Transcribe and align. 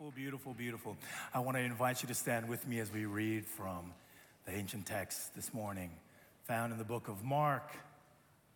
Beautiful, 0.00 0.22
beautiful, 0.22 0.54
beautiful. 0.54 0.96
I 1.34 1.40
want 1.40 1.58
to 1.58 1.62
invite 1.62 2.02
you 2.02 2.08
to 2.08 2.14
stand 2.14 2.48
with 2.48 2.66
me 2.66 2.78
as 2.78 2.90
we 2.90 3.04
read 3.04 3.44
from 3.44 3.92
the 4.46 4.52
ancient 4.52 4.86
text 4.86 5.34
this 5.34 5.52
morning, 5.52 5.90
found 6.44 6.72
in 6.72 6.78
the 6.78 6.86
book 6.86 7.08
of 7.08 7.22
Mark, 7.22 7.70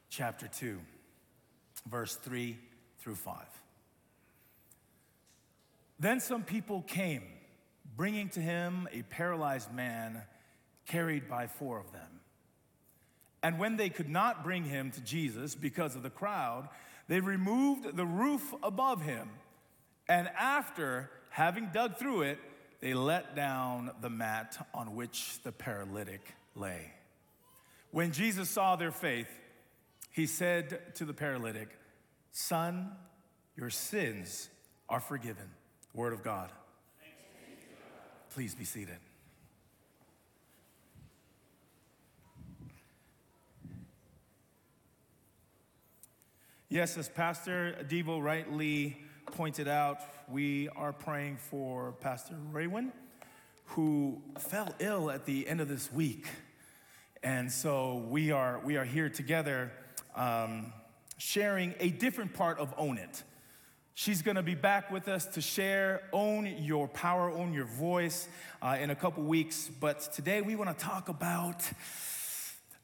chapter 0.09 0.49
2, 0.49 0.81
verse 1.87 2.17
3 2.17 2.57
through 2.99 3.17
5. 3.17 3.37
Then 6.01 6.19
some 6.19 6.45
people 6.45 6.81
came, 6.81 7.25
bringing 7.95 8.31
to 8.31 8.41
him 8.41 8.89
a 8.91 9.03
paralyzed 9.03 9.71
man 9.71 10.23
carried 10.87 11.29
by 11.29 11.47
four 11.47 11.79
of 11.79 11.93
them. 11.93 12.21
And 13.43 13.59
when 13.59 13.77
they 13.77 13.91
could 13.91 14.09
not 14.09 14.45
bring 14.45 14.65
him 14.65 14.91
to 14.93 15.01
Jesus 15.03 15.55
because 15.55 15.95
of 15.95 16.03
the 16.03 16.09
crowd, 16.09 16.71
they 17.07 17.21
removed 17.21 17.99
the 17.99 18.07
roof 18.07 18.55
above 18.63 19.03
him. 19.03 19.29
And 20.09 20.29
after 20.39 21.11
having 21.35 21.69
dug 21.73 21.97
through 21.97 22.23
it, 22.23 22.39
they 22.81 22.95
let 22.95 23.35
down 23.35 23.91
the 24.01 24.09
mat 24.09 24.65
on 24.73 24.95
which 24.95 25.43
the 25.43 25.51
paralytic 25.51 26.33
lay. 26.55 26.93
When 27.91 28.13
Jesus 28.13 28.49
saw 28.49 28.77
their 28.77 28.93
faith, 28.93 29.27
he 30.13 30.27
said 30.27 30.95
to 30.95 31.05
the 31.05 31.13
paralytic, 31.13 31.77
Son, 32.31 32.93
your 33.57 33.69
sins 33.69 34.49
are 34.89 35.01
forgiven. 35.01 35.51
Word 35.93 36.13
of 36.13 36.23
God. 36.23 36.51
Please 38.31 38.55
be 38.55 38.65
seated. 38.65 38.99
Yes, 46.69 46.97
as 46.97 47.09
Pastor 47.09 47.85
Devo 47.89 48.23
rightly 48.23 49.04
pointed 49.35 49.67
out, 49.67 49.99
we 50.29 50.69
are 50.77 50.93
praying 50.93 51.37
for 51.39 51.91
Pastor 52.01 52.37
Raywin, 52.53 52.93
who 53.65 54.23
fell 54.39 54.73
ill 54.79 55.11
at 55.11 55.27
the 55.27 55.49
end 55.49 55.61
of 55.61 55.69
this 55.69 55.93
week. 55.93 56.29
And 57.21 57.51
so 57.51 58.07
we 58.09 58.31
are, 58.31 58.61
we 58.65 58.77
are 58.77 58.85
here 58.85 59.09
together 59.09 59.73
um, 60.15 60.73
sharing 61.19 61.75
a 61.81 61.89
different 61.89 62.33
part 62.33 62.61
of 62.61 62.73
Own 62.79 62.97
It. 62.97 63.25
She's 63.95 64.23
gonna 64.23 64.43
be 64.45 64.55
back 64.55 64.93
with 64.93 65.09
us 65.09 65.27
to 65.27 65.41
share 65.41 66.03
Own 66.13 66.47
Your 66.47 66.87
Power, 66.87 67.29
Own 67.29 67.53
Your 67.53 67.67
Voice 67.67 68.29
uh, 68.63 68.77
in 68.81 68.91
a 68.91 68.95
couple 68.95 69.25
weeks. 69.25 69.69
But 69.81 70.01
today 70.13 70.43
we 70.43 70.55
wanna 70.55 70.75
talk 70.75 71.09
about 71.09 71.69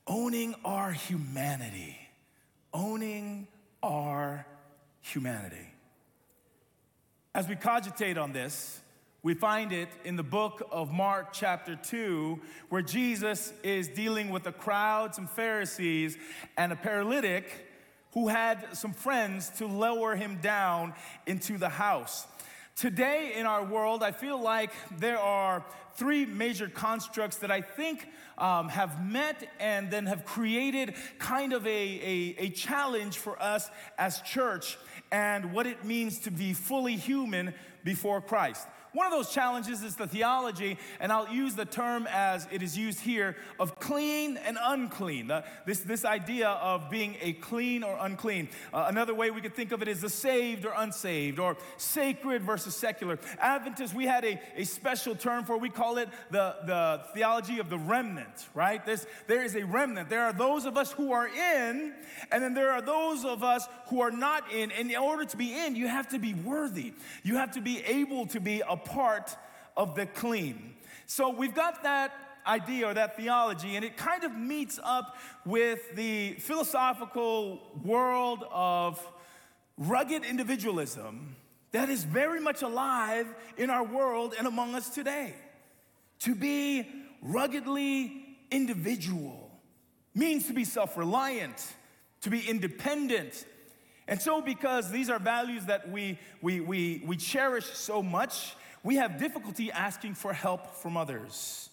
owning 0.04 0.56
our 0.64 0.90
humanity. 0.90 1.96
Owning 2.74 3.46
our 3.84 4.46
humanity. 5.00 5.68
As 7.32 7.46
we 7.46 7.54
cogitate 7.54 8.18
on 8.18 8.32
this, 8.32 8.80
we 9.22 9.34
find 9.34 9.72
it 9.72 9.88
in 10.04 10.16
the 10.16 10.22
book 10.24 10.66
of 10.72 10.92
Mark, 10.92 11.32
chapter 11.32 11.76
2, 11.76 12.40
where 12.70 12.82
Jesus 12.82 13.52
is 13.62 13.86
dealing 13.86 14.30
with 14.30 14.48
a 14.48 14.52
crowd, 14.52 15.14
some 15.14 15.28
Pharisees, 15.28 16.18
and 16.56 16.72
a 16.72 16.76
paralytic 16.76 17.68
who 18.14 18.26
had 18.26 18.76
some 18.76 18.92
friends 18.92 19.48
to 19.58 19.68
lower 19.68 20.16
him 20.16 20.40
down 20.42 20.92
into 21.24 21.56
the 21.56 21.68
house. 21.68 22.26
Today 22.74 23.34
in 23.36 23.46
our 23.46 23.62
world, 23.62 24.02
I 24.02 24.10
feel 24.10 24.40
like 24.40 24.72
there 24.98 25.18
are 25.20 25.64
three 25.94 26.26
major 26.26 26.68
constructs 26.68 27.36
that 27.38 27.50
I 27.52 27.60
think 27.60 28.08
um, 28.38 28.68
have 28.70 29.06
met 29.08 29.48
and 29.60 29.88
then 29.88 30.06
have 30.06 30.24
created 30.24 30.94
kind 31.18 31.52
of 31.52 31.64
a, 31.64 31.68
a, 31.70 32.36
a 32.38 32.48
challenge 32.50 33.18
for 33.18 33.40
us 33.40 33.70
as 33.98 34.20
church 34.22 34.78
and 35.12 35.52
what 35.52 35.66
it 35.66 35.84
means 35.84 36.18
to 36.20 36.30
be 36.30 36.52
fully 36.52 36.96
human 36.96 37.54
before 37.84 38.20
Christ. 38.20 38.66
One 38.92 39.06
of 39.06 39.12
those 39.12 39.30
challenges 39.30 39.84
is 39.84 39.94
the 39.94 40.08
theology, 40.08 40.76
and 40.98 41.12
I'll 41.12 41.32
use 41.32 41.54
the 41.54 41.64
term 41.64 42.08
as 42.10 42.48
it 42.50 42.60
is 42.60 42.76
used 42.76 43.00
here 43.00 43.36
of 43.60 43.78
clean 43.78 44.36
and 44.36 44.58
unclean. 44.60 45.30
Uh, 45.30 45.42
this, 45.64 45.80
this 45.80 46.04
idea 46.04 46.48
of 46.48 46.90
being 46.90 47.16
a 47.20 47.34
clean 47.34 47.84
or 47.84 47.96
unclean. 48.00 48.48
Uh, 48.74 48.86
another 48.88 49.14
way 49.14 49.30
we 49.30 49.40
could 49.40 49.54
think 49.54 49.70
of 49.70 49.80
it 49.80 49.86
is 49.86 50.00
the 50.00 50.08
saved 50.08 50.66
or 50.66 50.72
unsaved, 50.76 51.38
or 51.38 51.56
sacred 51.76 52.42
versus 52.42 52.74
secular. 52.74 53.18
Adventists, 53.38 53.94
we 53.94 54.06
had 54.06 54.24
a, 54.24 54.40
a 54.56 54.64
special 54.64 55.14
term 55.14 55.44
for, 55.44 55.56
we 55.56 55.70
call 55.70 55.98
it 55.98 56.08
the, 56.32 56.56
the 56.66 57.02
theology 57.14 57.60
of 57.60 57.70
the 57.70 57.78
remnant, 57.78 58.48
right? 58.54 58.84
This, 58.84 59.06
there 59.28 59.44
is 59.44 59.54
a 59.54 59.64
remnant. 59.64 60.10
There 60.10 60.24
are 60.24 60.32
those 60.32 60.64
of 60.64 60.76
us 60.76 60.90
who 60.90 61.12
are 61.12 61.28
in, 61.28 61.94
and 62.32 62.42
then 62.42 62.54
there 62.54 62.72
are 62.72 62.82
those 62.82 63.24
of 63.24 63.44
us 63.44 63.68
who 63.86 64.00
are 64.00 64.10
not 64.10 64.50
in. 64.52 64.72
And 64.72 64.90
in 64.90 64.96
order 64.96 65.24
to 65.24 65.36
be 65.36 65.56
in, 65.56 65.76
you 65.76 65.86
have 65.86 66.08
to 66.08 66.18
be 66.18 66.34
worthy. 66.34 66.92
You 67.22 67.36
have 67.36 67.52
to 67.52 67.60
be 67.60 67.84
able 67.84 68.26
to 68.26 68.40
be 68.40 68.62
a 68.68 68.79
part 68.84 69.36
of 69.76 69.94
the 69.94 70.06
clean. 70.06 70.74
So 71.06 71.30
we've 71.30 71.54
got 71.54 71.82
that 71.82 72.12
idea 72.46 72.88
or 72.88 72.94
that 72.94 73.16
theology, 73.16 73.76
and 73.76 73.84
it 73.84 73.96
kind 73.96 74.24
of 74.24 74.34
meets 74.36 74.78
up 74.82 75.16
with 75.44 75.94
the 75.94 76.32
philosophical 76.34 77.60
world 77.84 78.44
of 78.50 79.00
rugged 79.76 80.24
individualism 80.24 81.36
that 81.72 81.88
is 81.88 82.04
very 82.04 82.40
much 82.40 82.62
alive 82.62 83.26
in 83.56 83.70
our 83.70 83.84
world 83.84 84.34
and 84.36 84.46
among 84.46 84.74
us 84.74 84.90
today. 84.90 85.34
To 86.20 86.34
be 86.34 86.86
ruggedly 87.22 88.24
individual 88.50 89.50
means 90.14 90.46
to 90.48 90.52
be 90.52 90.64
self 90.64 90.96
reliant, 90.96 91.74
to 92.22 92.30
be 92.30 92.40
independent. 92.48 93.46
And 94.08 94.20
so, 94.20 94.42
because 94.42 94.90
these 94.90 95.08
are 95.08 95.20
values 95.20 95.66
that 95.66 95.88
we, 95.88 96.18
we, 96.42 96.60
we, 96.60 97.02
we 97.06 97.16
cherish 97.16 97.66
so 97.66 98.02
much, 98.02 98.56
we 98.82 98.96
have 98.96 99.18
difficulty 99.18 99.70
asking 99.70 100.14
for 100.14 100.32
help 100.32 100.74
from 100.76 100.96
others. 100.96 101.70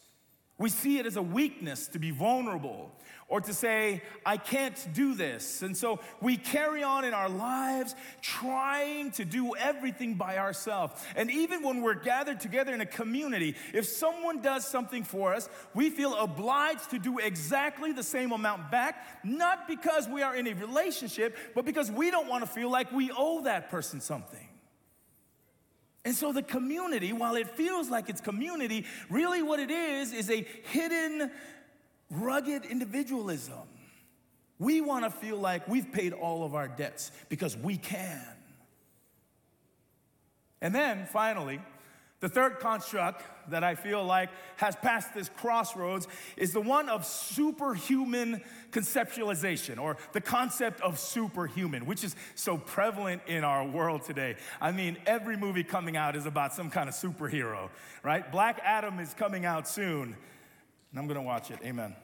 We 0.60 0.70
see 0.70 0.98
it 0.98 1.06
as 1.06 1.18
a 1.18 1.22
weakness 1.22 1.88
to 1.90 2.00
be 2.00 2.10
vulnerable 2.10 2.92
or 3.30 3.42
to 3.42 3.54
say, 3.54 4.02
I 4.26 4.38
can't 4.38 4.88
do 4.94 5.14
this. 5.14 5.62
And 5.62 5.76
so 5.76 6.00
we 6.22 6.38
carry 6.38 6.82
on 6.82 7.04
in 7.04 7.14
our 7.14 7.30
lives 7.30 7.94
trying 8.22 9.12
to 9.12 9.26
do 9.26 9.56
everything 9.56 10.16
by 10.16 10.38
ourselves. 10.38 11.00
And 11.16 11.30
even 11.30 11.62
when 11.62 11.82
we're 11.82 11.94
gathered 11.94 12.40
together 12.40 12.74
in 12.74 12.82
a 12.82 12.86
community, 12.86 13.56
if 13.74 13.86
someone 13.86 14.42
does 14.42 14.66
something 14.66 15.04
for 15.04 15.34
us, 15.34 15.48
we 15.76 15.90
feel 15.90 16.16
obliged 16.16 16.90
to 16.92 17.00
do 17.00 17.20
exactly 17.20 17.92
the 17.92 18.04
same 18.04 18.32
amount 18.32 18.72
back, 18.72 19.06
not 19.24 19.68
because 19.68 20.08
we 20.08 20.24
are 20.24 20.36
in 20.36 20.48
a 20.48 20.54
relationship, 20.54 21.38
but 21.54 21.66
because 21.66 21.92
we 21.92 22.10
don't 22.10 22.28
want 22.28 22.46
to 22.46 22.50
feel 22.50 22.72
like 22.72 22.92
we 22.92 23.12
owe 23.16 23.42
that 23.42 23.70
person 23.70 24.00
something. 24.00 24.48
And 26.08 26.16
so 26.16 26.32
the 26.32 26.42
community, 26.42 27.12
while 27.12 27.36
it 27.36 27.50
feels 27.50 27.90
like 27.90 28.08
it's 28.08 28.22
community, 28.22 28.86
really 29.10 29.44
what 29.44 29.60
it 29.60 29.70
is 29.70 30.14
is 30.14 30.32
a 30.32 30.48
hidden, 30.72 31.30
rugged 32.10 32.64
individualism. 32.64 33.68
We 34.58 34.80
want 34.80 35.04
to 35.04 35.12
feel 35.12 35.36
like 35.36 35.68
we've 35.68 35.92
paid 35.92 36.14
all 36.14 36.46
of 36.46 36.56
our 36.56 36.70
debts 36.70 37.12
because 37.28 37.58
we 37.58 37.76
can. 37.76 38.26
And 40.62 40.74
then 40.74 41.08
finally, 41.08 41.60
the 42.20 42.30
third 42.30 42.60
construct 42.60 43.24
that 43.50 43.64
I 43.64 43.76
feel 43.76 44.04
like 44.04 44.30
has 44.58 44.76
passed 44.76 45.14
this 45.14 45.30
crossroads 45.30 46.08
is 46.36 46.52
the 46.52 46.62
one 46.62 46.90
of 46.90 47.06
superhuman 47.06 48.42
conceptualization 48.72 49.80
or 49.80 49.98
the 50.14 50.22
concept 50.22 50.82
of 50.82 51.00
superhuman, 51.00 51.86
which 51.86 52.04
is 52.04 52.16
so 52.36 52.58
prevalent 52.58 53.22
in 53.28 53.44
our 53.44 53.66
world 53.66 54.04
today. 54.04 54.36
I 54.60 54.72
mean, 54.72 54.98
every 55.06 55.38
movie 55.38 55.64
coming 55.64 55.96
out 55.96 56.16
is 56.16 56.26
about 56.26 56.54
some 56.54 56.70
kind 56.70 56.90
of 56.90 56.96
superhero, 56.96 57.70
right? 58.04 58.30
Black 58.32 58.60
Adam 58.64 59.00
is 59.00 59.14
coming 59.14 59.46
out 59.46 59.68
soon, 59.68 60.16
and 60.92 61.00
I'm 61.00 61.08
gonna 61.08 61.22
watch 61.22 61.52
it. 61.52 61.60
Amen. 61.64 61.96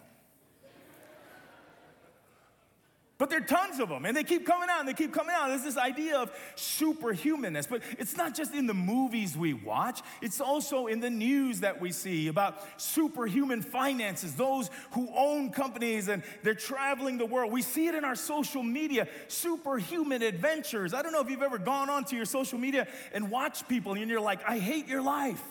But 3.23 3.29
there 3.29 3.39
are 3.39 3.45
tons 3.45 3.79
of 3.79 3.87
them, 3.87 4.03
and 4.03 4.17
they 4.17 4.25
keep 4.25 4.45
coming 4.45 4.67
out 4.69 4.81
and 4.81 4.89
they 4.89 4.93
keep 4.93 5.13
coming 5.13 5.33
out. 5.33 5.47
There's 5.47 5.63
this 5.63 5.77
idea 5.77 6.17
of 6.17 6.29
superhumanness, 6.57 7.69
but 7.69 7.81
it's 7.97 8.17
not 8.17 8.35
just 8.35 8.53
in 8.53 8.67
the 8.67 8.73
movies 8.73 9.37
we 9.37 9.53
watch, 9.53 10.01
it's 10.21 10.41
also 10.41 10.87
in 10.87 10.99
the 10.99 11.09
news 11.09 11.61
that 11.61 11.79
we 11.79 11.93
see 11.93 12.27
about 12.27 12.61
superhuman 12.75 13.61
finances, 13.61 14.35
those 14.35 14.69
who 14.91 15.07
own 15.15 15.51
companies 15.51 16.09
and 16.09 16.21
they're 16.41 16.53
traveling 16.53 17.17
the 17.17 17.25
world. 17.25 17.53
We 17.53 17.61
see 17.61 17.87
it 17.87 17.95
in 17.95 18.03
our 18.03 18.15
social 18.15 18.61
media, 18.61 19.07
superhuman 19.29 20.21
adventures. 20.21 20.93
I 20.93 21.01
don't 21.01 21.13
know 21.13 21.21
if 21.21 21.29
you've 21.29 21.43
ever 21.43 21.59
gone 21.59 21.89
onto 21.89 22.17
your 22.17 22.25
social 22.25 22.59
media 22.59 22.89
and 23.13 23.31
watched 23.31 23.69
people 23.69 23.93
and 23.93 24.09
you're 24.09 24.19
like, 24.19 24.41
I 24.45 24.59
hate 24.59 24.89
your 24.89 25.01
life. 25.01 25.41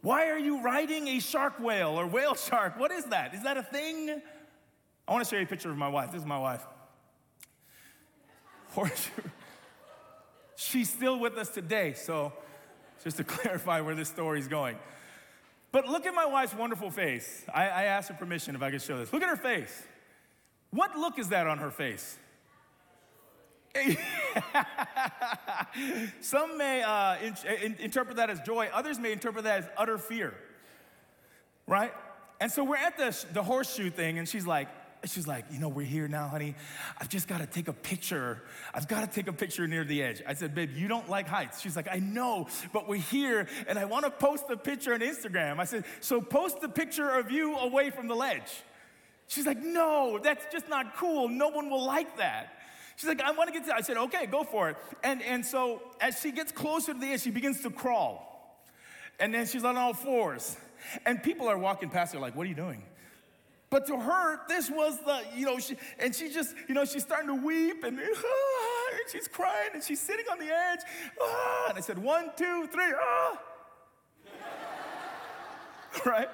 Why 0.00 0.30
are 0.30 0.38
you 0.38 0.62
riding 0.62 1.06
a 1.08 1.20
shark 1.20 1.60
whale 1.60 2.00
or 2.00 2.06
whale 2.06 2.34
shark? 2.34 2.80
What 2.80 2.92
is 2.92 3.04
that? 3.06 3.34
Is 3.34 3.42
that 3.42 3.58
a 3.58 3.62
thing? 3.62 4.22
I 5.08 5.12
want 5.12 5.24
to 5.24 5.30
show 5.30 5.36
you 5.36 5.44
a 5.44 5.46
picture 5.46 5.70
of 5.70 5.76
my 5.76 5.88
wife. 5.88 6.10
This 6.10 6.20
is 6.20 6.26
my 6.26 6.38
wife. 6.38 6.66
She's 10.56 10.90
still 10.90 11.18
with 11.18 11.36
us 11.36 11.48
today, 11.48 11.94
so 11.94 12.32
just 13.04 13.16
to 13.18 13.24
clarify 13.24 13.80
where 13.80 13.94
this 13.94 14.08
story 14.08 14.40
is 14.40 14.48
going. 14.48 14.76
But 15.70 15.86
look 15.88 16.06
at 16.06 16.14
my 16.14 16.26
wife's 16.26 16.54
wonderful 16.54 16.90
face. 16.90 17.44
I, 17.54 17.68
I 17.68 17.82
asked 17.84 18.08
her 18.08 18.14
permission 18.14 18.54
if 18.54 18.62
I 18.62 18.70
could 18.70 18.82
show 18.82 18.98
this. 18.98 19.12
Look 19.12 19.22
at 19.22 19.28
her 19.28 19.36
face. 19.36 19.82
What 20.70 20.96
look 20.96 21.18
is 21.18 21.28
that 21.28 21.46
on 21.46 21.58
her 21.58 21.70
face? 21.70 22.18
Some 26.20 26.58
may 26.58 26.82
uh, 26.82 27.16
in, 27.22 27.36
in, 27.62 27.76
interpret 27.78 28.16
that 28.16 28.30
as 28.30 28.40
joy, 28.40 28.70
others 28.72 28.98
may 28.98 29.12
interpret 29.12 29.44
that 29.44 29.58
as 29.58 29.68
utter 29.76 29.98
fear, 29.98 30.34
right? 31.66 31.92
And 32.40 32.50
so 32.50 32.64
we're 32.64 32.76
at 32.76 32.96
the, 32.96 33.24
the 33.32 33.42
horseshoe 33.42 33.90
thing, 33.90 34.18
and 34.18 34.26
she's 34.28 34.46
like, 34.46 34.68
she's 35.04 35.26
like, 35.26 35.44
you 35.50 35.58
know, 35.58 35.68
we're 35.68 35.86
here 35.86 36.08
now, 36.08 36.28
honey. 36.28 36.54
I've 36.98 37.08
just 37.08 37.28
got 37.28 37.38
to 37.38 37.46
take 37.46 37.68
a 37.68 37.72
picture. 37.72 38.42
I've 38.74 38.88
got 38.88 39.00
to 39.00 39.06
take 39.06 39.28
a 39.28 39.32
picture 39.32 39.66
near 39.66 39.84
the 39.84 40.02
edge. 40.02 40.22
I 40.26 40.34
said, 40.34 40.54
babe, 40.54 40.70
you 40.74 40.88
don't 40.88 41.08
like 41.08 41.28
heights. 41.28 41.60
She's 41.60 41.76
like, 41.76 41.88
I 41.90 41.98
know, 41.98 42.48
but 42.72 42.88
we're 42.88 43.00
here, 43.00 43.46
and 43.68 43.78
I 43.78 43.84
want 43.84 44.04
to 44.04 44.10
post 44.10 44.44
a 44.50 44.56
picture 44.56 44.94
on 44.94 45.00
Instagram. 45.00 45.58
I 45.58 45.64
said, 45.64 45.84
so 46.00 46.20
post 46.20 46.60
the 46.60 46.68
picture 46.68 47.08
of 47.08 47.30
you 47.30 47.56
away 47.56 47.90
from 47.90 48.08
the 48.08 48.16
ledge. 48.16 48.50
She's 49.28 49.46
like, 49.46 49.62
no, 49.62 50.18
that's 50.22 50.46
just 50.52 50.68
not 50.68 50.96
cool. 50.96 51.28
No 51.28 51.48
one 51.48 51.68
will 51.68 51.84
like 51.84 52.16
that. 52.18 52.52
She's 52.96 53.08
like, 53.08 53.20
I 53.20 53.32
want 53.32 53.48
to 53.48 53.52
get 53.52 53.64
to 53.64 53.68
that. 53.68 53.76
I 53.76 53.80
said, 53.82 53.96
okay, 53.96 54.26
go 54.26 54.44
for 54.44 54.70
it. 54.70 54.76
And, 55.02 55.22
and 55.22 55.44
so 55.44 55.82
as 56.00 56.18
she 56.20 56.32
gets 56.32 56.52
closer 56.52 56.94
to 56.94 56.98
the 56.98 57.08
edge, 57.08 57.22
she 57.22 57.30
begins 57.30 57.60
to 57.62 57.70
crawl. 57.70 58.22
And 59.18 59.34
then 59.34 59.46
she's 59.46 59.64
on 59.64 59.76
all 59.76 59.92
fours. 59.92 60.56
And 61.04 61.22
people 61.22 61.48
are 61.48 61.58
walking 61.58 61.90
past 61.90 62.14
her 62.14 62.20
like, 62.20 62.36
what 62.36 62.46
are 62.46 62.48
you 62.48 62.54
doing? 62.54 62.82
But 63.76 63.86
to 63.88 64.00
her, 64.00 64.40
this 64.48 64.70
was 64.70 64.98
the, 65.00 65.20
you 65.36 65.44
know, 65.44 65.58
she, 65.58 65.76
and 65.98 66.14
she 66.14 66.30
just, 66.30 66.54
you 66.66 66.74
know, 66.74 66.86
she's 66.86 67.02
starting 67.02 67.28
to 67.28 67.34
weep 67.34 67.84
and, 67.84 67.98
and 68.00 68.08
she's 69.12 69.28
crying 69.28 69.68
and 69.74 69.84
she's 69.84 70.00
sitting 70.00 70.24
on 70.32 70.38
the 70.38 70.46
edge. 70.46 70.78
Ah, 71.20 71.66
and 71.68 71.76
I 71.76 71.82
said, 71.82 71.98
one, 71.98 72.30
two, 72.36 72.66
three, 72.68 72.94
ah. 72.98 73.38
right? 76.06 76.28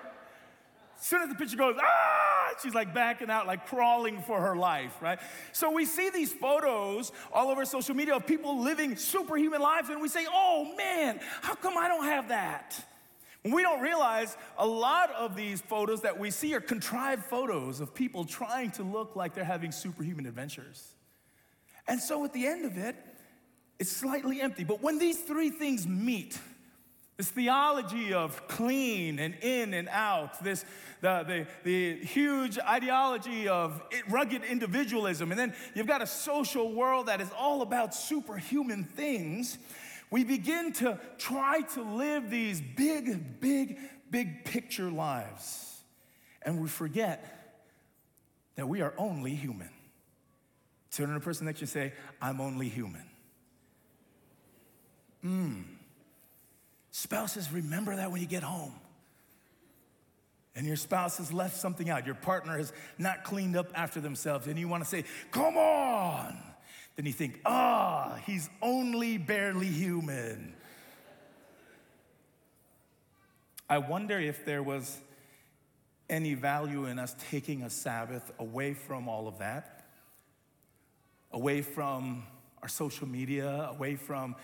As 1.01 1.05
soon 1.05 1.23
as 1.23 1.31
the 1.31 1.35
picture 1.35 1.57
goes, 1.57 1.75
ah, 1.83 2.51
she's 2.63 2.77
like 2.77 2.95
backing 2.95 3.29
out, 3.29 3.49
like 3.49 3.67
crawling 3.67 4.23
for 4.23 4.41
her 4.41 4.55
life, 4.55 4.95
right? 5.01 5.19
So 5.51 5.73
we 5.73 5.85
see 5.85 6.11
these 6.11 6.33
photos 6.33 7.11
all 7.33 7.49
over 7.49 7.65
social 7.65 7.97
media 7.97 8.15
of 8.15 8.25
people 8.25 8.63
living 8.63 8.95
superhuman 8.95 9.61
lives, 9.61 9.89
and 9.89 10.01
we 10.01 10.07
say, 10.07 10.27
oh 10.33 10.73
man, 10.77 11.19
how 11.41 11.57
come 11.57 11.77
I 11.77 11.89
don't 11.89 12.05
have 12.05 12.29
that? 12.29 12.81
We 13.45 13.63
don't 13.63 13.81
realize 13.81 14.37
a 14.57 14.67
lot 14.67 15.11
of 15.11 15.35
these 15.35 15.61
photos 15.61 16.03
that 16.03 16.19
we 16.19 16.31
see 16.31 16.55
are 16.55 16.61
contrived 16.61 17.25
photos 17.25 17.81
of 17.81 17.93
people 17.93 18.25
trying 18.25 18.71
to 18.73 18.85
look 18.85 19.17
like 19.17 19.35
they're 19.35 19.43
having 19.43 19.73
superhuman 19.73 20.27
adventures. 20.27 20.95
And 21.89 22.01
so 22.01 22.25
at 22.25 22.33
the 22.33 22.47
end 22.47 22.65
of 22.65 22.79
it, 22.79 22.95
it's 23.81 23.91
slightly 23.91 24.41
empty. 24.41 24.63
But 24.63 24.81
when 24.81 24.99
these 24.99 25.19
three 25.19 25.51
things 25.51 25.89
meet, 25.89 26.39
this 27.17 27.31
theology 27.31 28.15
of 28.15 28.47
clean 28.47 29.19
and 29.19 29.35
in 29.43 29.75
and 29.75 29.89
out, 29.89 30.43
this 30.43 30.65
the, 31.01 31.25
the, 31.25 31.47
the 31.65 32.05
huge 32.05 32.61
ideology 32.61 33.49
of 33.49 33.83
rugged 34.09 34.45
individualism, 34.45 35.33
and 35.33 35.39
then 35.39 35.53
you've 35.75 35.89
got 35.89 36.01
a 36.01 36.07
social 36.07 36.73
world 36.73 37.07
that 37.07 37.21
is 37.21 37.31
all 37.37 37.63
about 37.63 37.93
superhuman 37.93 38.85
things 38.85 39.59
we 40.13 40.25
begin 40.25 40.75
to 40.75 41.01
try 41.17 41.63
to 41.63 41.83
live 41.83 42.29
these 42.29 42.61
big, 42.61 43.41
big, 43.41 43.79
big 44.11 44.45
picture 44.45 44.91
lives. 44.91 45.81
And 46.43 46.61
we 46.61 46.69
forget 46.69 47.59
that 48.57 48.69
we 48.69 48.83
are 48.83 48.93
only 48.99 49.35
human. 49.35 49.71
Turn 50.93 51.09
to 51.09 51.15
the 51.15 51.21
person 51.21 51.47
next 51.47 51.61
to 51.61 51.63
you 51.63 51.67
say, 51.67 51.93
I'm 52.21 52.43
only 52.43 52.69
human. 52.69 53.05
Mm. 55.25 55.65
Spouses, 56.91 57.51
remember 57.51 57.97
that 57.97 58.13
when 58.13 58.21
you 58.21 58.27
get 58.27 58.43
home. 58.43 58.75
And 60.55 60.67
your 60.67 60.77
spouse 60.77 61.17
has 61.17 61.33
left 61.33 61.57
something 61.57 61.89
out. 61.89 62.05
Your 62.05 62.17
partner 62.17 62.59
has 62.59 62.75
not 62.99 63.25
cleaned 63.25 63.57
up 63.57 63.69
after 63.75 63.99
themselves. 63.99 64.47
And 64.47 64.59
you 64.59 64.69
want 64.69 64.85
to 64.85 64.89
say, 64.89 65.05
Come 65.31 65.57
on 65.57 66.52
then 66.97 67.07
you 67.07 67.13
think, 67.13 67.41
ah, 67.45 68.19
he's 68.27 68.51
only 68.61 69.19
barely 69.19 69.67
human. 69.67 70.55
I 73.69 73.79
wonder 73.79 74.19
if 74.19 74.45
there 74.45 74.63
was 74.63 75.01
any 76.11 76.35
value 76.35 76.85
in 76.85 76.99
us 76.99 77.17
taking 77.31 77.63
a 77.63 77.71
Sabbath 77.71 78.31
away 78.39 78.75
from 78.75 79.09
all 79.09 79.27
of 79.27 79.39
that, 79.39 79.87
away 81.33 81.63
from 81.63 82.25
our 82.61 82.69
social 82.69 83.09
media, 83.09 83.71
away 83.71 83.97
from 83.97 84.37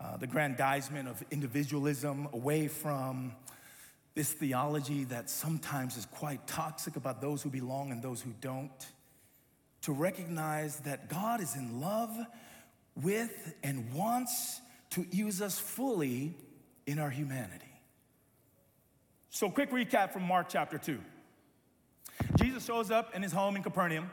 uh, 0.00 0.16
the 0.16 0.28
grandizement 0.28 1.08
of 1.08 1.24
individualism, 1.32 2.28
away 2.32 2.68
from 2.68 3.34
this 4.14 4.32
theology 4.32 5.04
that 5.04 5.28
sometimes 5.28 5.96
is 5.96 6.06
quite 6.06 6.46
toxic 6.46 6.94
about 6.94 7.20
those 7.20 7.42
who 7.42 7.50
belong 7.50 7.90
and 7.90 8.00
those 8.00 8.20
who 8.20 8.32
don't 8.40 8.86
to 9.82 9.92
recognize 9.92 10.80
that 10.80 11.08
God 11.08 11.40
is 11.40 11.54
in 11.56 11.80
love 11.80 12.16
with 13.02 13.54
and 13.62 13.92
wants 13.92 14.60
to 14.90 15.06
use 15.10 15.40
us 15.40 15.58
fully 15.58 16.34
in 16.86 16.98
our 16.98 17.10
humanity. 17.10 17.64
So, 19.30 19.50
quick 19.50 19.70
recap 19.70 20.12
from 20.12 20.22
Mark 20.22 20.48
chapter 20.48 20.78
2. 20.78 20.98
Jesus 22.36 22.64
shows 22.64 22.90
up 22.90 23.14
in 23.14 23.22
his 23.22 23.32
home 23.32 23.56
in 23.56 23.62
Capernaum. 23.62 24.10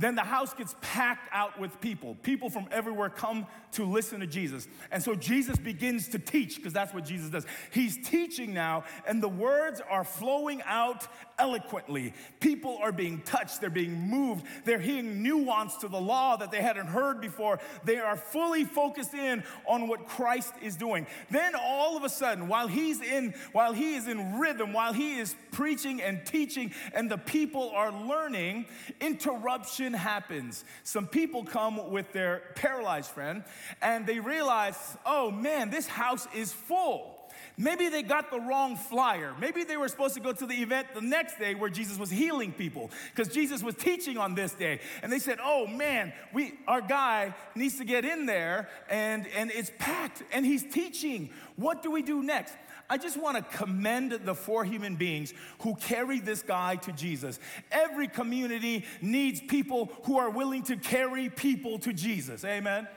Then 0.00 0.14
the 0.14 0.22
house 0.22 0.54
gets 0.54 0.74
packed 0.80 1.28
out 1.30 1.60
with 1.60 1.78
people. 1.82 2.16
People 2.22 2.48
from 2.48 2.66
everywhere 2.72 3.10
come 3.10 3.46
to 3.72 3.84
listen 3.84 4.20
to 4.20 4.26
Jesus. 4.26 4.66
And 4.90 5.02
so 5.02 5.14
Jesus 5.14 5.58
begins 5.58 6.08
to 6.08 6.18
teach, 6.18 6.56
because 6.56 6.72
that's 6.72 6.94
what 6.94 7.04
Jesus 7.04 7.28
does. 7.28 7.44
He's 7.70 8.08
teaching 8.08 8.54
now, 8.54 8.84
and 9.06 9.22
the 9.22 9.28
words 9.28 9.82
are 9.90 10.02
flowing 10.02 10.62
out 10.64 11.06
eloquently. 11.38 12.14
People 12.40 12.78
are 12.82 12.92
being 12.92 13.20
touched, 13.22 13.60
they're 13.60 13.68
being 13.68 13.92
moved, 13.92 14.46
they're 14.64 14.78
hearing 14.78 15.22
nuance 15.22 15.76
to 15.76 15.88
the 15.88 16.00
law 16.00 16.34
that 16.38 16.50
they 16.50 16.62
hadn't 16.62 16.86
heard 16.86 17.20
before. 17.20 17.60
They 17.84 17.98
are 17.98 18.16
fully 18.16 18.64
focused 18.64 19.12
in 19.12 19.44
on 19.66 19.86
what 19.86 20.08
Christ 20.08 20.54
is 20.62 20.76
doing. 20.76 21.06
Then 21.30 21.52
all 21.54 21.98
of 21.98 22.04
a 22.04 22.08
sudden, 22.08 22.48
while 22.48 22.68
he's 22.68 23.02
in, 23.02 23.34
while 23.52 23.74
he 23.74 23.96
is 23.96 24.08
in 24.08 24.38
rhythm, 24.38 24.72
while 24.72 24.94
he 24.94 25.18
is 25.18 25.36
preaching 25.52 26.00
and 26.00 26.24
teaching, 26.24 26.72
and 26.94 27.10
the 27.10 27.18
people 27.18 27.70
are 27.74 27.92
learning, 27.92 28.64
interruption 29.02 29.89
happens. 29.94 30.64
Some 30.84 31.06
people 31.06 31.44
come 31.44 31.90
with 31.90 32.12
their 32.12 32.42
paralyzed 32.54 33.10
friend, 33.10 33.44
and 33.82 34.06
they 34.06 34.20
realize, 34.20 34.76
oh 35.04 35.30
man, 35.30 35.70
this 35.70 35.86
house 35.86 36.26
is 36.34 36.52
full. 36.52 37.19
Maybe 37.60 37.90
they 37.90 38.02
got 38.02 38.30
the 38.30 38.40
wrong 38.40 38.74
flyer. 38.74 39.34
Maybe 39.38 39.64
they 39.64 39.76
were 39.76 39.88
supposed 39.88 40.14
to 40.14 40.20
go 40.20 40.32
to 40.32 40.46
the 40.46 40.54
event 40.54 40.86
the 40.94 41.02
next 41.02 41.38
day 41.38 41.54
where 41.54 41.68
Jesus 41.68 41.98
was 41.98 42.08
healing 42.08 42.52
people 42.52 42.90
because 43.14 43.32
Jesus 43.32 43.62
was 43.62 43.74
teaching 43.74 44.16
on 44.16 44.34
this 44.34 44.54
day. 44.54 44.80
And 45.02 45.12
they 45.12 45.18
said, 45.18 45.38
"Oh 45.42 45.66
man, 45.66 46.14
we 46.32 46.54
our 46.66 46.80
guy 46.80 47.34
needs 47.54 47.76
to 47.76 47.84
get 47.84 48.06
in 48.06 48.24
there 48.24 48.70
and 48.88 49.26
and 49.36 49.50
it's 49.50 49.70
packed 49.78 50.22
and 50.32 50.46
he's 50.46 50.62
teaching. 50.62 51.28
What 51.56 51.82
do 51.82 51.90
we 51.90 52.00
do 52.00 52.22
next?" 52.22 52.54
I 52.88 52.96
just 52.96 53.18
want 53.18 53.36
to 53.36 53.56
commend 53.58 54.12
the 54.12 54.34
four 54.34 54.64
human 54.64 54.96
beings 54.96 55.34
who 55.60 55.76
carried 55.76 56.24
this 56.24 56.42
guy 56.42 56.76
to 56.76 56.92
Jesus. 56.92 57.38
Every 57.70 58.08
community 58.08 58.86
needs 59.02 59.40
people 59.40 59.92
who 60.04 60.18
are 60.18 60.30
willing 60.30 60.62
to 60.64 60.76
carry 60.76 61.28
people 61.28 61.78
to 61.80 61.92
Jesus. 61.92 62.42
Amen. 62.42 62.88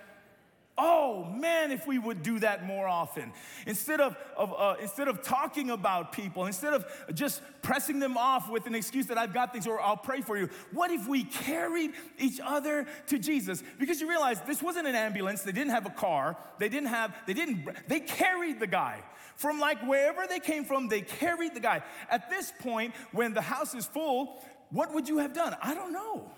Oh 0.75 1.25
man, 1.25 1.71
if 1.71 1.85
we 1.85 1.99
would 1.99 2.23
do 2.23 2.39
that 2.39 2.65
more 2.65 2.87
often. 2.87 3.31
Instead 3.67 4.01
of, 4.01 4.17
of 4.35 4.53
uh, 4.57 4.75
instead 4.81 5.07
of 5.07 5.21
talking 5.21 5.69
about 5.69 6.11
people, 6.13 6.47
instead 6.47 6.73
of 6.73 6.85
just 7.13 7.43
pressing 7.61 7.99
them 7.99 8.17
off 8.17 8.49
with 8.49 8.65
an 8.65 8.73
excuse 8.73 9.05
that 9.07 9.17
I've 9.19 9.35
got 9.35 9.53
things 9.53 9.67
or 9.67 9.79
I'll 9.79 9.95
pray 9.95 10.21
for 10.21 10.35
you, 10.35 10.49
what 10.71 10.89
if 10.89 11.07
we 11.07 11.25
carried 11.25 11.91
each 12.17 12.39
other 12.43 12.87
to 13.07 13.19
Jesus? 13.19 13.61
Because 13.77 14.01
you 14.01 14.09
realize 14.09 14.41
this 14.41 14.63
wasn't 14.63 14.87
an 14.87 14.95
ambulance, 14.95 15.43
they 15.43 15.51
didn't 15.51 15.71
have 15.71 15.85
a 15.85 15.91
car, 15.91 16.37
they 16.57 16.69
didn't 16.69 16.89
have, 16.89 17.15
they 17.27 17.33
didn't, 17.33 17.67
they 17.87 17.99
carried 17.99 18.59
the 18.59 18.67
guy. 18.67 19.03
From 19.35 19.59
like 19.59 19.79
wherever 19.87 20.25
they 20.27 20.39
came 20.39 20.65
from, 20.65 20.87
they 20.87 21.01
carried 21.01 21.53
the 21.53 21.59
guy. 21.59 21.83
At 22.09 22.31
this 22.31 22.51
point, 22.59 22.95
when 23.11 23.33
the 23.33 23.41
house 23.41 23.75
is 23.75 23.85
full, 23.85 24.43
what 24.71 24.91
would 24.93 25.07
you 25.07 25.19
have 25.19 25.33
done? 25.33 25.55
I 25.61 25.75
don't 25.75 25.93
know. 25.93 26.31